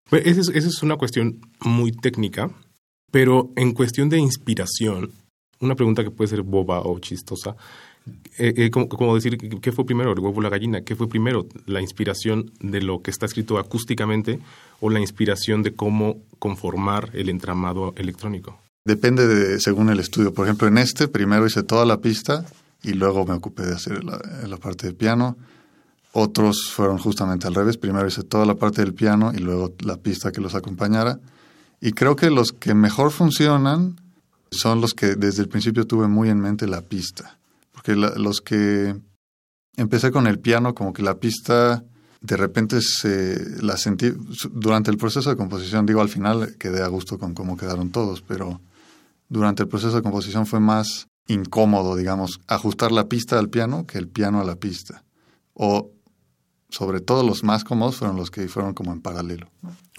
Pues 0.10 0.26
esa 0.26 0.42
es, 0.42 0.50
esa 0.50 0.68
es 0.70 0.82
una 0.82 0.96
cuestión 0.96 1.42
muy 1.60 1.92
técnica, 1.92 2.50
pero 3.12 3.52
en 3.58 3.74
cuestión 3.74 4.08
de 4.08 4.20
inspiración, 4.20 5.12
una 5.60 5.76
pregunta 5.76 6.04
que 6.04 6.12
puede 6.12 6.30
ser 6.30 6.44
boba 6.44 6.80
o 6.80 6.98
chistosa, 7.00 7.58
eh, 8.38 8.54
eh, 8.56 8.70
como, 8.70 9.16
decir, 9.16 9.38
¿qué 9.38 9.72
fue 9.72 9.86
primero, 9.86 10.14
el 10.14 10.20
huevo 10.20 10.38
o 10.38 10.42
la 10.42 10.50
gallina? 10.50 10.82
¿Qué 10.82 10.96
fue 10.96 11.10
primero, 11.10 11.48
la 11.66 11.82
inspiración 11.82 12.52
de 12.60 12.82
lo 12.82 13.02
que 13.02 13.12
está 13.12 13.26
escrito 13.26 13.58
acústicamente 13.58 14.40
o 14.80 14.90
la 14.90 15.00
inspiración 15.00 15.64
de 15.64 15.74
cómo 15.74 16.18
conformar 16.40 17.10
el 17.14 17.30
entramado 17.30 17.94
electrónico? 17.96 18.60
Depende 18.86 19.28
de, 19.28 19.60
según 19.60 19.90
el 19.90 20.00
estudio. 20.00 20.34
Por 20.34 20.46
ejemplo, 20.46 20.68
en 20.68 20.78
este 20.78 21.08
primero 21.08 21.46
hice 21.46 21.64
toda 21.64 21.86
la 21.86 21.98
pista 21.98 22.46
y 22.84 22.94
luego 22.94 23.26
me 23.26 23.34
ocupé 23.34 23.66
de 23.66 23.76
hacer 23.76 24.04
la, 24.04 24.20
la 24.48 24.58
parte 24.58 24.88
de 24.88 24.94
piano. 24.94 25.38
Otros 26.14 26.72
fueron 26.72 26.98
justamente 26.98 27.48
al 27.48 27.56
revés. 27.56 27.78
Primero 27.78 28.08
hice 28.08 28.24
toda 28.24 28.46
la 28.46 28.56
parte 28.56 28.82
del 28.82 28.94
piano 28.94 29.34
y 29.34 29.40
luego 29.40 29.74
la 29.80 29.98
pista 29.98 30.32
que 30.32 30.42
los 30.42 30.56
acompañara. 30.56 31.20
Y 31.82 31.92
creo 31.92 32.16
que 32.16 32.30
los 32.30 32.54
que 32.54 32.74
mejor 32.74 33.12
funcionan 33.12 34.00
son 34.52 34.80
los 34.80 34.94
que 34.94 35.16
desde 35.16 35.44
el 35.44 35.50
principio 35.50 35.86
tuve 35.86 36.08
muy 36.08 36.30
en 36.30 36.40
mente 36.40 36.68
la 36.68 36.82
pista 36.82 37.38
porque 37.78 37.96
los 37.96 38.42
que 38.42 38.96
empecé 39.76 40.12
con 40.12 40.26
el 40.26 40.40
piano, 40.40 40.74
como 40.74 40.94
que 40.94 41.04
la 41.04 41.20
pista 41.20 41.84
de 42.28 42.38
repente 42.38 42.82
se 42.82 43.62
la 43.62 43.78
sentí 43.78 44.12
durante 44.52 44.92
el 44.92 44.98
proceso 44.98 45.30
de 45.30 45.38
composición, 45.38 45.86
digo 45.86 46.02
al 46.02 46.10
final 46.10 46.56
quedé 46.60 46.84
a 46.84 46.88
gusto 46.88 47.18
con 47.18 47.34
cómo 47.34 47.56
quedaron 47.56 47.90
todos, 47.90 48.22
pero 48.22 48.60
durante 49.30 49.64
el 49.64 49.70
proceso 49.70 49.96
de 49.96 50.02
composición 50.02 50.46
fue 50.46 50.60
más 50.60 51.08
incómodo, 51.28 51.96
digamos, 51.96 52.42
ajustar 52.48 52.92
la 52.92 53.08
pista 53.08 53.40
al 53.40 53.50
piano 53.50 53.86
que 53.86 53.98
el 53.98 54.10
piano 54.10 54.42
a 54.42 54.44
la 54.44 54.58
pista. 54.58 55.04
O 55.54 55.92
sobre 56.70 57.00
todo 57.00 57.24
los 57.24 57.44
más 57.44 57.64
cómodos 57.64 57.96
fueron 57.96 58.18
los 58.18 58.30
que 58.30 58.48
fueron 58.50 58.74
como 58.74 58.92
en 58.92 59.02
paralelo. 59.02 59.50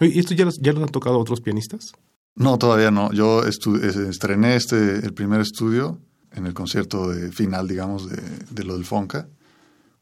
¿Y 0.01 0.19
esto 0.19 0.35
ya, 0.35 0.47
ya 0.61 0.73
lo 0.73 0.83
han 0.83 0.91
tocado 0.91 1.19
otros 1.19 1.41
pianistas? 1.41 1.93
No, 2.35 2.59
todavía 2.59 2.91
no. 2.91 3.11
Yo 3.13 3.43
estrené 3.45 4.55
este, 4.55 4.97
el 4.97 5.15
primer 5.15 5.41
estudio 5.41 5.99
en 6.33 6.47
el 6.47 6.53
concierto 6.53 7.09
de 7.09 7.33
final, 7.33 7.67
digamos, 7.67 8.09
de, 8.09 8.23
de 8.51 8.65
lo 8.65 8.75
del 8.75 8.85
Fonca. 8.85 9.29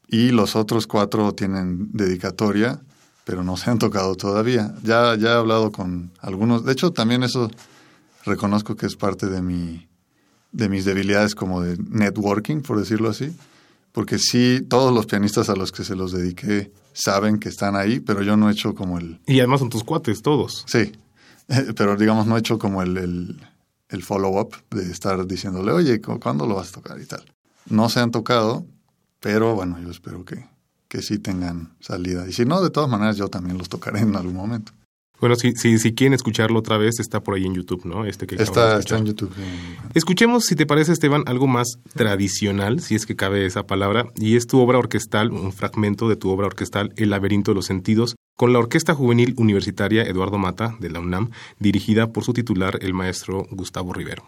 Y 0.08 0.30
los 0.30 0.56
otros 0.56 0.86
cuatro 0.86 1.32
tienen 1.32 1.90
dedicatoria, 1.92 2.80
pero 3.24 3.42
no 3.42 3.56
se 3.56 3.70
han 3.70 3.78
tocado 3.78 4.14
todavía. 4.14 4.74
Ya, 4.82 5.16
ya 5.16 5.30
he 5.30 5.34
hablado 5.36 5.72
con 5.72 6.12
algunos. 6.20 6.64
De 6.64 6.72
hecho, 6.72 6.92
también 6.92 7.22
eso 7.22 7.50
reconozco 8.24 8.76
que 8.76 8.86
es 8.86 8.96
parte 8.96 9.26
de 9.26 9.42
mi 9.42 9.88
de 10.56 10.70
mis 10.70 10.86
debilidades 10.86 11.34
como 11.34 11.60
de 11.60 11.76
networking, 11.76 12.62
por 12.62 12.78
decirlo 12.78 13.10
así, 13.10 13.36
porque 13.92 14.18
sí, 14.18 14.62
todos 14.66 14.92
los 14.92 15.04
pianistas 15.04 15.50
a 15.50 15.54
los 15.54 15.70
que 15.70 15.84
se 15.84 15.94
los 15.94 16.12
dediqué 16.12 16.72
saben 16.94 17.38
que 17.38 17.50
están 17.50 17.76
ahí, 17.76 18.00
pero 18.00 18.22
yo 18.22 18.38
no 18.38 18.48
he 18.48 18.52
hecho 18.52 18.74
como 18.74 18.98
el... 18.98 19.20
Y 19.26 19.38
además 19.40 19.60
son 19.60 19.68
tus 19.68 19.84
cuates, 19.84 20.22
todos. 20.22 20.64
Sí, 20.66 20.92
pero 21.76 21.96
digamos 21.96 22.26
no 22.26 22.36
he 22.36 22.40
hecho 22.40 22.58
como 22.58 22.82
el, 22.82 23.38
el, 23.88 24.02
follow-up 24.02 24.56
de 24.70 24.90
estar 24.90 25.26
diciéndole, 25.26 25.72
oye, 25.72 26.00
¿cuándo 26.00 26.46
lo 26.46 26.54
vas 26.54 26.70
a 26.70 26.72
tocar 26.72 26.98
y 27.00 27.04
tal? 27.04 27.24
No 27.68 27.90
se 27.90 28.00
han 28.00 28.10
tocado, 28.10 28.66
pero 29.20 29.54
bueno, 29.54 29.78
yo 29.80 29.90
espero 29.90 30.24
que, 30.24 30.46
que 30.88 31.02
sí 31.02 31.18
tengan 31.18 31.76
salida. 31.80 32.28
Y 32.28 32.32
si 32.32 32.44
no, 32.44 32.62
de 32.62 32.70
todas 32.70 32.88
maneras 32.90 33.16
yo 33.16 33.28
también 33.28 33.58
los 33.58 33.68
tocaré 33.68 34.00
en 34.00 34.16
algún 34.16 34.34
momento. 34.34 34.72
Bueno, 35.18 35.34
si, 35.36 35.52
si, 35.52 35.78
si 35.78 35.94
quieren 35.94 36.12
escucharlo 36.12 36.58
otra 36.58 36.76
vez, 36.76 37.00
está 37.00 37.20
por 37.20 37.34
ahí 37.34 37.46
en 37.46 37.54
YouTube, 37.54 37.86
¿no? 37.86 38.04
Este 38.04 38.26
que 38.26 38.34
está, 38.34 38.78
está 38.78 38.98
en 38.98 39.06
YouTube. 39.06 39.32
Escuchemos, 39.94 40.44
si 40.44 40.56
te 40.56 40.66
parece, 40.66 40.92
Esteban, 40.92 41.22
algo 41.26 41.46
más 41.46 41.78
tradicional, 41.94 42.80
si 42.80 42.96
es 42.96 43.06
que 43.06 43.16
cabe 43.16 43.46
esa 43.46 43.66
palabra, 43.66 44.12
y 44.16 44.36
es 44.36 44.46
tu 44.46 44.60
obra 44.60 44.78
orquestal, 44.78 45.30
un 45.30 45.52
fragmento 45.52 46.08
de 46.08 46.16
tu 46.16 46.28
obra 46.28 46.46
orquestal, 46.46 46.92
El 46.96 47.10
laberinto 47.10 47.52
de 47.52 47.54
los 47.54 47.66
sentidos, 47.66 48.16
con 48.36 48.52
la 48.52 48.58
Orquesta 48.58 48.94
Juvenil 48.94 49.34
Universitaria 49.38 50.02
Eduardo 50.02 50.36
Mata, 50.36 50.76
de 50.80 50.90
la 50.90 51.00
UNAM, 51.00 51.30
dirigida 51.58 52.12
por 52.12 52.22
su 52.22 52.34
titular, 52.34 52.78
el 52.82 52.92
maestro 52.92 53.46
Gustavo 53.50 53.94
Rivero. 53.94 54.22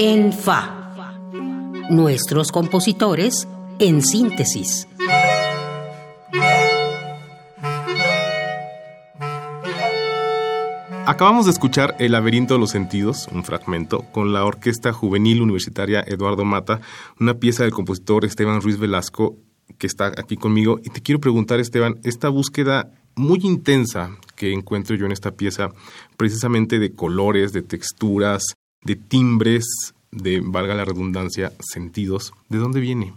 En 0.00 0.32
Fa. 0.32 0.94
Nuestros 1.90 2.52
compositores 2.52 3.48
en 3.80 4.00
síntesis. 4.00 4.86
Acabamos 11.04 11.46
de 11.46 11.50
escuchar 11.50 11.96
El 11.98 12.12
laberinto 12.12 12.54
de 12.54 12.60
los 12.60 12.70
sentidos, 12.70 13.28
un 13.32 13.42
fragmento, 13.42 14.02
con 14.12 14.32
la 14.32 14.44
Orquesta 14.44 14.92
Juvenil 14.92 15.42
Universitaria 15.42 16.04
Eduardo 16.06 16.44
Mata, 16.44 16.80
una 17.18 17.34
pieza 17.34 17.64
del 17.64 17.72
compositor 17.72 18.24
Esteban 18.24 18.60
Ruiz 18.60 18.78
Velasco, 18.78 19.34
que 19.78 19.88
está 19.88 20.12
aquí 20.16 20.36
conmigo. 20.36 20.78
Y 20.84 20.90
te 20.90 21.02
quiero 21.02 21.20
preguntar, 21.20 21.58
Esteban, 21.58 21.98
esta 22.04 22.28
búsqueda 22.28 22.92
muy 23.16 23.40
intensa 23.42 24.16
que 24.36 24.52
encuentro 24.52 24.94
yo 24.94 25.06
en 25.06 25.12
esta 25.12 25.32
pieza, 25.32 25.70
precisamente 26.16 26.78
de 26.78 26.92
colores, 26.92 27.52
de 27.52 27.62
texturas, 27.62 28.54
de 28.82 28.96
timbres, 28.96 29.94
de, 30.10 30.40
valga 30.44 30.74
la 30.74 30.84
redundancia, 30.84 31.52
sentidos, 31.60 32.32
¿de 32.48 32.58
dónde 32.58 32.80
viene? 32.80 33.14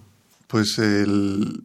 Pues 0.48 0.78
el, 0.80 1.64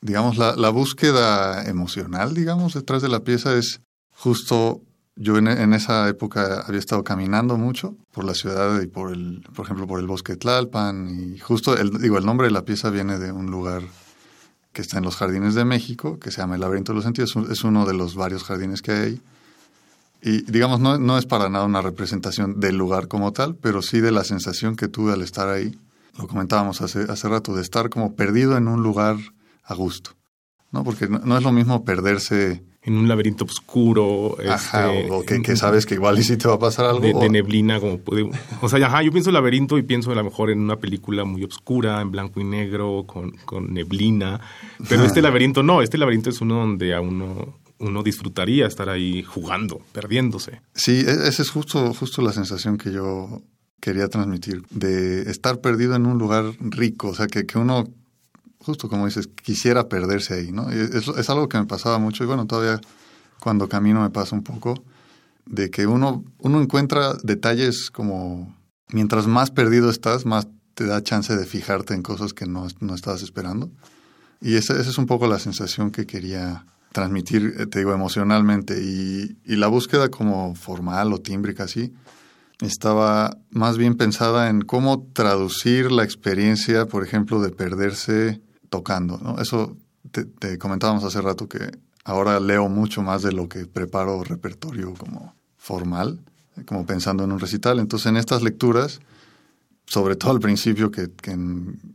digamos, 0.00 0.36
la, 0.36 0.68
búsqueda 0.70 1.64
emocional, 1.64 2.34
digamos, 2.34 2.74
detrás 2.74 3.02
de 3.02 3.08
la 3.08 3.20
pieza 3.20 3.56
es 3.56 3.80
justo 4.10 4.82
yo 5.16 5.38
en, 5.38 5.72
esa 5.74 6.08
época 6.08 6.64
había 6.66 6.80
estado 6.80 7.04
caminando 7.04 7.56
mucho 7.56 7.94
por 8.12 8.24
la 8.24 8.34
ciudad 8.34 8.82
y 8.82 8.88
por 8.88 9.12
el, 9.12 9.46
por 9.54 9.64
ejemplo, 9.64 9.86
por 9.86 10.00
el 10.00 10.06
bosque 10.08 10.36
Tlalpan 10.36 11.34
y 11.34 11.38
justo, 11.38 11.76
el, 11.76 11.90
digo, 12.00 12.18
el 12.18 12.26
nombre 12.26 12.48
de 12.48 12.52
la 12.52 12.64
pieza 12.64 12.90
viene 12.90 13.18
de 13.18 13.30
un 13.30 13.50
lugar 13.50 13.82
que 14.72 14.82
está 14.82 14.98
en 14.98 15.04
los 15.04 15.16
jardines 15.16 15.54
de 15.54 15.64
México, 15.64 16.18
que 16.18 16.32
se 16.32 16.40
llama 16.40 16.56
el 16.56 16.60
Laberinto 16.60 16.92
de 16.92 16.96
los 16.96 17.04
Sentidos, 17.04 17.36
es 17.48 17.62
uno 17.62 17.86
de 17.86 17.94
los 17.94 18.16
varios 18.16 18.42
jardines 18.42 18.82
que 18.82 18.92
hay. 18.92 19.20
Y 20.24 20.50
digamos, 20.50 20.80
no, 20.80 20.98
no 20.98 21.18
es 21.18 21.26
para 21.26 21.50
nada 21.50 21.66
una 21.66 21.82
representación 21.82 22.58
del 22.58 22.76
lugar 22.76 23.08
como 23.08 23.32
tal, 23.32 23.56
pero 23.56 23.82
sí 23.82 24.00
de 24.00 24.10
la 24.10 24.24
sensación 24.24 24.74
que 24.74 24.88
tuve 24.88 25.12
al 25.12 25.20
estar 25.20 25.50
ahí. 25.50 25.78
Lo 26.18 26.26
comentábamos 26.26 26.80
hace, 26.80 27.02
hace 27.10 27.28
rato, 27.28 27.54
de 27.54 27.60
estar 27.60 27.90
como 27.90 28.14
perdido 28.14 28.56
en 28.56 28.68
un 28.68 28.82
lugar 28.82 29.16
a 29.62 29.74
gusto. 29.74 30.12
¿no? 30.72 30.82
Porque 30.82 31.08
no 31.08 31.36
es 31.36 31.42
lo 31.44 31.52
mismo 31.52 31.84
perderse 31.84 32.64
en 32.84 32.96
un 32.96 33.06
laberinto 33.06 33.44
oscuro. 33.44 34.36
Ajá, 34.48 34.92
este, 34.92 35.10
o 35.10 35.24
que, 35.24 35.56
sabes 35.56 35.86
que 35.86 35.94
igual 35.94 36.18
y 36.18 36.22
si 36.22 36.36
te 36.36 36.48
va 36.48 36.54
a 36.54 36.58
pasar 36.58 36.86
algo. 36.86 37.00
De, 37.00 37.28
neblina, 37.28 37.80
como 37.80 37.98
puede. 37.98 38.30
O 38.60 38.68
sea, 38.68 38.84
ajá, 38.86 39.02
yo 39.02 39.12
pienso 39.12 39.30
laberinto 39.30 39.78
y 39.78 39.82
pienso 39.82 40.10
a 40.12 40.14
lo 40.14 40.24
mejor 40.24 40.50
en 40.50 40.60
una 40.60 40.76
película 40.76 41.24
muy 41.24 41.44
oscura, 41.44 42.00
en 42.00 42.10
blanco 42.10 42.40
y 42.40 42.44
negro, 42.44 43.04
con, 43.06 43.32
con 43.44 43.72
neblina. 43.72 44.40
Pero 44.88 45.04
este 45.04 45.22
laberinto 45.22 45.62
no, 45.62 45.80
este 45.80 45.96
laberinto 45.98 46.30
es 46.30 46.40
uno 46.40 46.56
donde 46.56 46.94
a 46.94 47.00
uno 47.00 47.54
uno 47.78 48.02
disfrutaría 48.02 48.66
estar 48.66 48.88
ahí 48.88 49.22
jugando, 49.22 49.80
perdiéndose. 49.92 50.60
Sí, 50.74 51.04
e, 51.06 51.28
esa 51.28 51.42
es 51.42 51.50
justo, 51.50 51.92
justo 51.94 52.22
la 52.22 52.32
sensación 52.32 52.78
que 52.78 52.92
yo 52.92 53.42
quería 53.80 54.08
transmitir, 54.08 54.62
de 54.70 55.30
estar 55.30 55.60
perdido 55.60 55.94
en 55.94 56.06
un 56.06 56.18
lugar 56.18 56.44
rico, 56.60 57.08
o 57.08 57.14
sea, 57.14 57.26
que, 57.26 57.44
que 57.44 57.58
uno 57.58 57.84
justo 58.64 58.88
como 58.88 59.06
dices, 59.06 59.28
quisiera 59.28 59.88
perderse 59.88 60.34
ahí, 60.34 60.50
¿no? 60.50 60.70
Es, 60.70 61.06
es, 61.06 61.30
algo 61.30 61.48
que 61.48 61.58
me 61.58 61.66
pasaba 61.66 61.98
mucho 61.98 62.24
y 62.24 62.26
bueno, 62.26 62.46
todavía 62.46 62.80
cuando 63.38 63.68
camino 63.68 64.00
me 64.00 64.10
pasa 64.10 64.34
un 64.34 64.42
poco, 64.42 64.82
de 65.46 65.70
que 65.70 65.86
uno, 65.86 66.24
uno 66.38 66.62
encuentra 66.62 67.14
detalles 67.22 67.90
como, 67.90 68.56
mientras 68.88 69.26
más 69.26 69.50
perdido 69.50 69.90
estás, 69.90 70.24
más 70.24 70.48
te 70.74 70.86
da 70.86 71.02
chance 71.02 71.36
de 71.36 71.44
fijarte 71.44 71.94
en 71.94 72.02
cosas 72.02 72.32
que 72.32 72.46
no, 72.46 72.66
no 72.80 72.94
estabas 72.94 73.22
esperando. 73.22 73.70
Y 74.40 74.56
esa, 74.56 74.80
esa, 74.80 74.90
es 74.90 74.98
un 74.98 75.06
poco 75.06 75.26
la 75.26 75.38
sensación 75.38 75.90
que 75.90 76.06
quería 76.06 76.66
transmitir, 76.94 77.54
eh, 77.58 77.66
te 77.66 77.80
digo, 77.80 77.92
emocionalmente. 77.92 78.80
Y, 78.80 79.36
y 79.44 79.56
la 79.56 79.66
búsqueda 79.66 80.08
como 80.08 80.54
formal 80.54 81.12
o 81.12 81.20
tímbrica, 81.20 81.64
así, 81.64 81.92
estaba 82.60 83.36
más 83.50 83.76
bien 83.76 83.96
pensada 83.96 84.48
en 84.48 84.62
cómo 84.62 85.06
traducir 85.12 85.90
la 85.90 86.04
experiencia, 86.04 86.86
por 86.86 87.04
ejemplo, 87.04 87.42
de 87.42 87.50
perderse 87.50 88.40
tocando. 88.70 89.18
¿no? 89.18 89.40
Eso 89.40 89.76
te, 90.10 90.58
comentábamos 90.58 91.04
hace 91.04 91.20
rato 91.20 91.48
que 91.48 91.70
ahora 92.04 92.38
leo 92.38 92.68
mucho 92.68 93.02
más 93.02 93.22
de 93.22 93.32
lo 93.32 93.48
que 93.48 93.66
preparo 93.66 94.22
repertorio 94.22 94.94
como 94.94 95.34
formal, 95.56 96.20
como 96.66 96.86
pensando 96.86 97.24
en 97.24 97.32
un 97.32 97.40
recital. 97.40 97.80
Entonces, 97.80 98.06
en 98.06 98.16
estas 98.16 98.42
lecturas, 98.42 99.00
sobre 99.86 100.14
todo 100.14 100.30
al 100.30 100.40
principio, 100.40 100.90
que, 100.90 101.10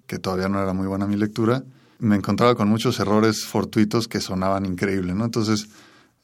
que, 0.06 0.20
todavía 0.20 0.50
no 0.50 0.62
era 0.62 0.74
muy 0.74 0.88
buena 0.88 1.08
mi 1.08 1.16
lectura, 1.16 1.64
me 2.00 2.16
encontraba 2.16 2.56
con 2.56 2.68
muchos 2.68 3.00
errores 3.00 3.46
fortuitos 3.46 4.08
que 4.08 4.22
sonaban 4.22 4.66
increíbles, 4.66 5.16
¿no? 5.16 5.26
Entonces, 5.26 5.68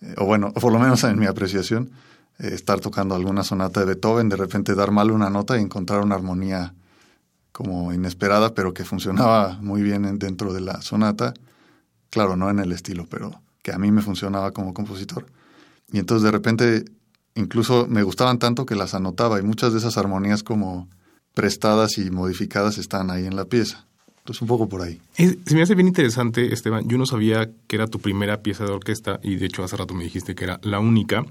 eh, 0.01 0.15
o 0.17 0.25
bueno, 0.25 0.51
por 0.53 0.71
lo 0.73 0.79
menos 0.79 1.03
en 1.03 1.19
mi 1.19 1.25
apreciación, 1.25 1.91
eh, 2.39 2.49
estar 2.53 2.79
tocando 2.79 3.15
alguna 3.15 3.43
sonata 3.43 3.81
de 3.81 3.85
Beethoven, 3.85 4.29
de 4.29 4.37
repente 4.37 4.75
dar 4.75 4.91
mal 4.91 5.11
una 5.11 5.29
nota 5.29 5.57
y 5.57 5.61
encontrar 5.61 6.01
una 6.01 6.15
armonía 6.15 6.73
como 7.51 7.93
inesperada, 7.93 8.53
pero 8.53 8.73
que 8.73 8.83
funcionaba 8.83 9.57
muy 9.61 9.81
bien 9.81 10.19
dentro 10.19 10.53
de 10.53 10.61
la 10.61 10.81
sonata. 10.81 11.33
Claro, 12.09 12.35
no 12.35 12.49
en 12.49 12.59
el 12.59 12.71
estilo, 12.71 13.05
pero 13.09 13.41
que 13.61 13.71
a 13.71 13.77
mí 13.77 13.91
me 13.91 14.01
funcionaba 14.01 14.51
como 14.51 14.73
compositor. 14.73 15.25
Y 15.91 15.99
entonces 15.99 16.23
de 16.23 16.31
repente 16.31 16.85
incluso 17.35 17.87
me 17.87 18.03
gustaban 18.03 18.39
tanto 18.39 18.65
que 18.65 18.75
las 18.75 18.93
anotaba 18.93 19.39
y 19.39 19.43
muchas 19.43 19.73
de 19.73 19.79
esas 19.79 19.97
armonías 19.97 20.43
como 20.43 20.89
prestadas 21.33 21.97
y 21.97 22.09
modificadas 22.11 22.77
están 22.77 23.11
ahí 23.11 23.25
en 23.25 23.35
la 23.35 23.45
pieza. 23.45 23.85
Entonces 24.25 24.41
un 24.41 24.47
poco 24.47 24.67
por 24.67 24.81
ahí. 24.81 24.99
se 25.13 25.53
me 25.53 25.61
hace 25.61 25.75
bien 25.75 25.87
interesante, 25.87 26.51
Esteban. 26.51 26.87
Yo 26.87 26.97
no 26.97 27.05
sabía 27.05 27.51
que 27.67 27.75
era 27.75 27.85
tu 27.85 27.99
primera 27.99 28.41
pieza 28.41 28.65
de 28.65 28.71
orquesta 28.71 29.19
y 29.21 29.35
de 29.35 29.45
hecho 29.45 29.63
hace 29.63 29.77
rato 29.77 29.93
me 29.93 30.03
dijiste 30.03 30.33
que 30.33 30.45
era 30.45 30.59
la 30.63 30.79
única. 30.79 31.23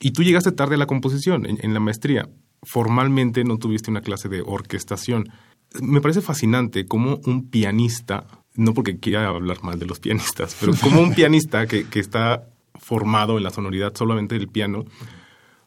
Y 0.00 0.10
tú 0.10 0.22
llegaste 0.22 0.52
tarde 0.52 0.74
a 0.74 0.78
la 0.78 0.84
composición, 0.84 1.46
en, 1.46 1.72
la 1.72 1.80
maestría. 1.80 2.28
Formalmente 2.62 3.42
no 3.42 3.56
tuviste 3.56 3.90
una 3.90 4.02
clase 4.02 4.28
de 4.28 4.42
orquestación 4.42 5.32
me 5.80 6.00
parece 6.00 6.20
fascinante 6.20 6.86
cómo 6.86 7.20
un 7.24 7.48
pianista, 7.48 8.26
no 8.54 8.72
porque 8.72 8.98
quiera 8.98 9.26
hablar 9.26 9.62
mal 9.62 9.78
de 9.78 9.86
los 9.86 9.98
pianistas, 9.98 10.56
pero 10.60 10.74
como 10.80 11.00
un 11.00 11.12
pianista 11.14 11.66
que 11.66 11.86
está 11.94 12.48
formado 12.78 13.36
en 13.36 13.42
la 13.42 13.50
sonoridad 13.50 13.94
solamente 13.94 14.38
del 14.38 14.48
piano, 14.48 14.84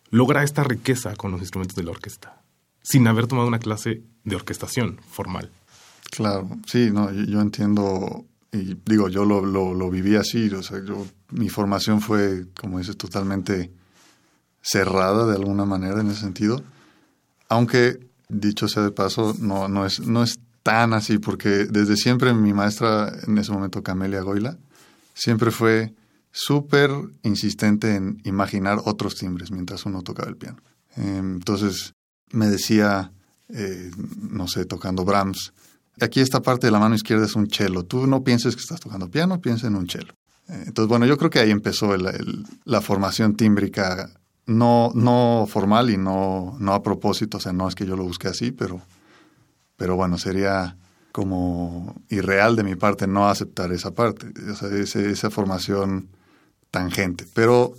logra 0.09 0.43
esta 0.43 0.63
riqueza 0.63 1.15
con 1.15 1.31
los 1.31 1.41
instrumentos 1.41 1.75
de 1.75 1.83
la 1.83 1.91
orquesta, 1.91 2.41
sin 2.81 3.07
haber 3.07 3.27
tomado 3.27 3.47
una 3.47 3.59
clase 3.59 4.01
de 4.23 4.35
orquestación 4.35 4.99
formal. 5.07 5.51
Claro, 6.11 6.49
sí, 6.65 6.89
no, 6.91 7.11
yo 7.11 7.39
entiendo 7.39 8.25
y 8.51 8.75
digo, 8.85 9.09
yo 9.09 9.25
lo, 9.25 9.45
lo, 9.45 9.89
viví 9.91 10.15
así, 10.15 10.49
o 10.49 10.63
sea, 10.63 10.83
yo, 10.83 11.05
mi 11.29 11.49
formación 11.49 12.01
fue, 12.01 12.47
como 12.59 12.79
dices, 12.79 12.97
totalmente 12.97 13.71
cerrada 14.61 15.27
de 15.27 15.35
alguna 15.35 15.65
manera 15.65 16.01
en 16.01 16.09
ese 16.09 16.21
sentido, 16.21 16.63
aunque 17.47 17.99
dicho 18.27 18.67
sea 18.67 18.83
de 18.83 18.91
paso, 18.91 19.35
no, 19.39 19.67
no, 19.67 19.85
es, 19.85 19.99
no 19.99 20.23
es 20.23 20.39
tan 20.63 20.93
así, 20.93 21.19
porque 21.19 21.65
desde 21.65 21.95
siempre 21.95 22.33
mi 22.33 22.53
maestra, 22.53 23.13
en 23.27 23.37
ese 23.37 23.51
momento 23.51 23.83
Camelia 23.83 24.21
Goila, 24.21 24.57
siempre 25.13 25.51
fue 25.51 25.93
súper 26.31 26.91
insistente 27.23 27.95
en 27.95 28.21
imaginar 28.23 28.79
otros 28.85 29.15
timbres 29.15 29.51
mientras 29.51 29.85
uno 29.85 30.01
tocaba 30.01 30.29
el 30.29 30.37
piano. 30.37 30.57
Em, 30.95 31.35
entonces 31.35 31.93
me 32.31 32.47
decía, 32.47 33.11
eh, 33.49 33.91
no 34.31 34.47
sé, 34.47 34.65
tocando 34.65 35.05
Brahms, 35.05 35.53
aquí 36.01 36.19
esta 36.19 36.41
parte 36.41 36.67
de 36.67 36.71
la 36.71 36.79
mano 36.79 36.95
izquierda 36.95 37.25
es 37.25 37.35
un 37.35 37.49
cello, 37.49 37.83
tú 37.83 38.07
no 38.07 38.23
pienses 38.23 38.55
que 38.55 38.61
estás 38.61 38.79
tocando 38.79 39.09
piano, 39.09 39.41
piensa 39.41 39.67
en 39.67 39.75
un 39.75 39.89
cello. 39.89 40.13
Eh, 40.47 40.63
entonces, 40.67 40.87
bueno, 40.87 41.05
yo 41.05 41.17
creo 41.17 41.29
que 41.29 41.39
ahí 41.39 41.51
empezó 41.51 41.95
la 41.97 42.81
formación 42.81 43.35
tímbrica 43.35 44.09
no, 44.49 44.91
no 44.95 45.45
formal 45.47 45.91
y 45.91 45.97
no, 45.97 46.57
no 46.59 46.73
a 46.73 46.81
propósito, 46.81 47.37
o 47.37 47.39
sea, 47.39 47.53
no 47.53 47.67
es 47.67 47.75
que 47.75 47.85
yo 47.85 47.95
lo 47.95 48.03
busque 48.03 48.27
así, 48.27 48.51
pero, 48.51 48.81
pero 49.77 49.95
bueno, 49.95 50.17
sería 50.17 50.75
como 51.11 52.01
irreal 52.09 52.55
de 52.55 52.63
mi 52.63 52.75
parte 52.75 53.07
no 53.07 53.29
aceptar 53.29 53.71
esa 53.71 53.91
parte, 53.91 54.27
o 54.49 54.55
sea, 54.55 54.69
esa 54.69 55.29
formación 55.29 56.09
tangente. 56.71 57.27
Pero 57.33 57.73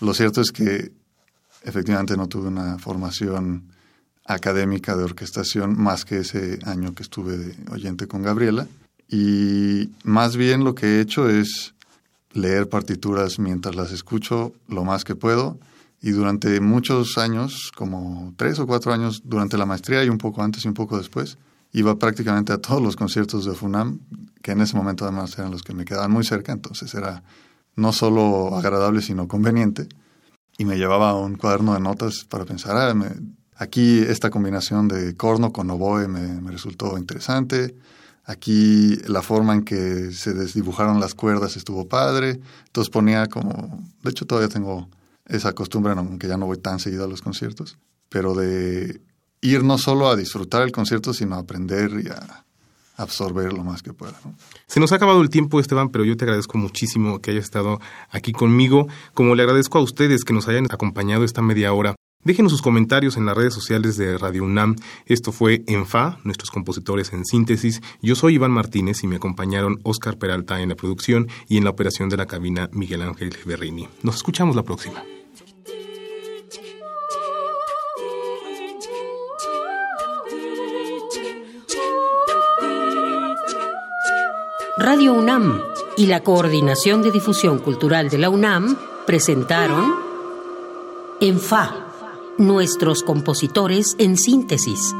lo 0.00 0.14
cierto 0.14 0.40
es 0.40 0.52
que 0.52 0.92
efectivamente 1.64 2.16
no 2.16 2.28
tuve 2.28 2.48
una 2.48 2.78
formación 2.78 3.71
académica 4.24 4.96
de 4.96 5.04
orquestación 5.04 5.80
más 5.80 6.04
que 6.04 6.18
ese 6.18 6.58
año 6.64 6.94
que 6.94 7.02
estuve 7.02 7.36
de 7.36 7.56
oyente 7.70 8.06
con 8.06 8.22
Gabriela. 8.22 8.66
Y 9.08 9.90
más 10.04 10.36
bien 10.36 10.64
lo 10.64 10.74
que 10.74 10.86
he 10.86 11.00
hecho 11.00 11.28
es 11.28 11.74
leer 12.32 12.68
partituras 12.68 13.38
mientras 13.38 13.74
las 13.74 13.92
escucho 13.92 14.52
lo 14.68 14.84
más 14.84 15.04
que 15.04 15.14
puedo 15.14 15.58
y 16.04 16.10
durante 16.10 16.60
muchos 16.60 17.16
años, 17.16 17.70
como 17.76 18.34
tres 18.36 18.58
o 18.58 18.66
cuatro 18.66 18.92
años 18.92 19.22
durante 19.24 19.56
la 19.56 19.66
maestría 19.66 20.02
y 20.02 20.08
un 20.08 20.18
poco 20.18 20.42
antes 20.42 20.64
y 20.64 20.68
un 20.68 20.74
poco 20.74 20.98
después, 20.98 21.38
iba 21.72 21.96
prácticamente 21.96 22.52
a 22.52 22.58
todos 22.58 22.82
los 22.82 22.96
conciertos 22.96 23.44
de 23.44 23.54
FUNAM, 23.54 24.00
que 24.42 24.50
en 24.50 24.62
ese 24.62 24.76
momento 24.76 25.04
además 25.04 25.38
eran 25.38 25.52
los 25.52 25.62
que 25.62 25.74
me 25.74 25.84
quedaban 25.84 26.10
muy 26.10 26.24
cerca, 26.24 26.50
entonces 26.50 26.92
era 26.94 27.22
no 27.76 27.92
solo 27.92 28.56
agradable, 28.56 29.00
sino 29.00 29.28
conveniente. 29.28 29.88
Y 30.58 30.64
me 30.64 30.76
llevaba 30.76 31.14
un 31.14 31.36
cuaderno 31.36 31.74
de 31.74 31.80
notas 31.80 32.24
para 32.28 32.44
pensar, 32.44 32.76
ah, 32.76 32.94
aquí 33.56 34.00
esta 34.00 34.30
combinación 34.30 34.88
de 34.88 35.16
corno 35.16 35.52
con 35.52 35.70
oboe 35.70 36.08
me, 36.08 36.50
resultó 36.50 36.98
interesante, 36.98 37.74
aquí 38.24 38.96
la 39.06 39.22
forma 39.22 39.54
en 39.54 39.62
que 39.62 40.12
se 40.12 40.34
desdibujaron 40.34 41.00
las 41.00 41.14
cuerdas 41.14 41.56
estuvo 41.56 41.88
padre, 41.88 42.40
entonces 42.66 42.90
ponía 42.90 43.26
como, 43.26 43.82
de 44.02 44.10
hecho 44.10 44.26
todavía 44.26 44.48
tengo 44.48 44.88
esa 45.26 45.52
costumbre, 45.52 45.92
aunque 45.96 46.28
ya 46.28 46.36
no 46.36 46.46
voy 46.46 46.58
tan 46.58 46.78
seguido 46.78 47.04
a 47.04 47.08
los 47.08 47.22
conciertos, 47.22 47.78
pero 48.08 48.34
de 48.34 49.00
ir 49.40 49.64
no 49.64 49.78
solo 49.78 50.08
a 50.08 50.16
disfrutar 50.16 50.62
el 50.62 50.72
concierto, 50.72 51.12
sino 51.12 51.36
a 51.36 51.40
aprender 51.40 52.00
y 52.04 52.08
a 52.08 52.44
absorber 52.96 53.52
lo 53.52 53.64
más 53.64 53.82
que 53.82 53.92
pueda. 53.92 54.14
Se 54.66 54.80
nos 54.80 54.92
ha 54.92 54.96
acabado 54.96 55.20
el 55.22 55.30
tiempo, 55.30 55.60
Esteban, 55.60 55.90
pero 55.90 56.04
yo 56.04 56.16
te 56.16 56.24
agradezco 56.24 56.58
muchísimo 56.58 57.20
que 57.20 57.32
hayas 57.32 57.44
estado 57.44 57.80
aquí 58.10 58.32
conmigo, 58.32 58.86
como 59.14 59.34
le 59.34 59.42
agradezco 59.42 59.78
a 59.78 59.82
ustedes 59.82 60.24
que 60.24 60.32
nos 60.32 60.48
hayan 60.48 60.66
acompañado 60.70 61.24
esta 61.24 61.42
media 61.42 61.72
hora. 61.72 61.94
Déjenos 62.24 62.52
sus 62.52 62.62
comentarios 62.62 63.16
en 63.16 63.26
las 63.26 63.36
redes 63.36 63.52
sociales 63.52 63.96
de 63.96 64.16
Radio 64.16 64.44
UNAM. 64.44 64.76
Esto 65.06 65.32
fue 65.32 65.64
ENFA, 65.66 66.18
nuestros 66.22 66.52
compositores 66.52 67.12
en 67.12 67.24
síntesis. 67.24 67.82
Yo 68.00 68.14
soy 68.14 68.34
Iván 68.34 68.52
Martínez 68.52 69.02
y 69.02 69.08
me 69.08 69.16
acompañaron 69.16 69.80
Oscar 69.82 70.18
Peralta 70.18 70.60
en 70.60 70.68
la 70.68 70.76
producción 70.76 71.26
y 71.48 71.56
en 71.56 71.64
la 71.64 71.70
operación 71.70 72.08
de 72.08 72.16
la 72.16 72.26
cabina 72.26 72.70
Miguel 72.72 73.02
Ángel 73.02 73.36
Berrini. 73.44 73.88
Nos 74.04 74.16
escuchamos 74.16 74.54
la 74.54 74.62
próxima. 74.62 75.02
Radio 84.78 85.12
UNAM 85.14 85.60
y 85.96 86.06
la 86.06 86.20
Coordinación 86.20 87.02
de 87.02 87.10
Difusión 87.10 87.58
Cultural 87.58 88.10
de 88.10 88.18
la 88.18 88.30
UNAM 88.30 88.76
presentaron 89.06 89.92
ENFA 91.20 91.81
nuestros 92.38 93.02
compositores 93.02 93.94
en 93.98 94.16
síntesis 94.16 94.94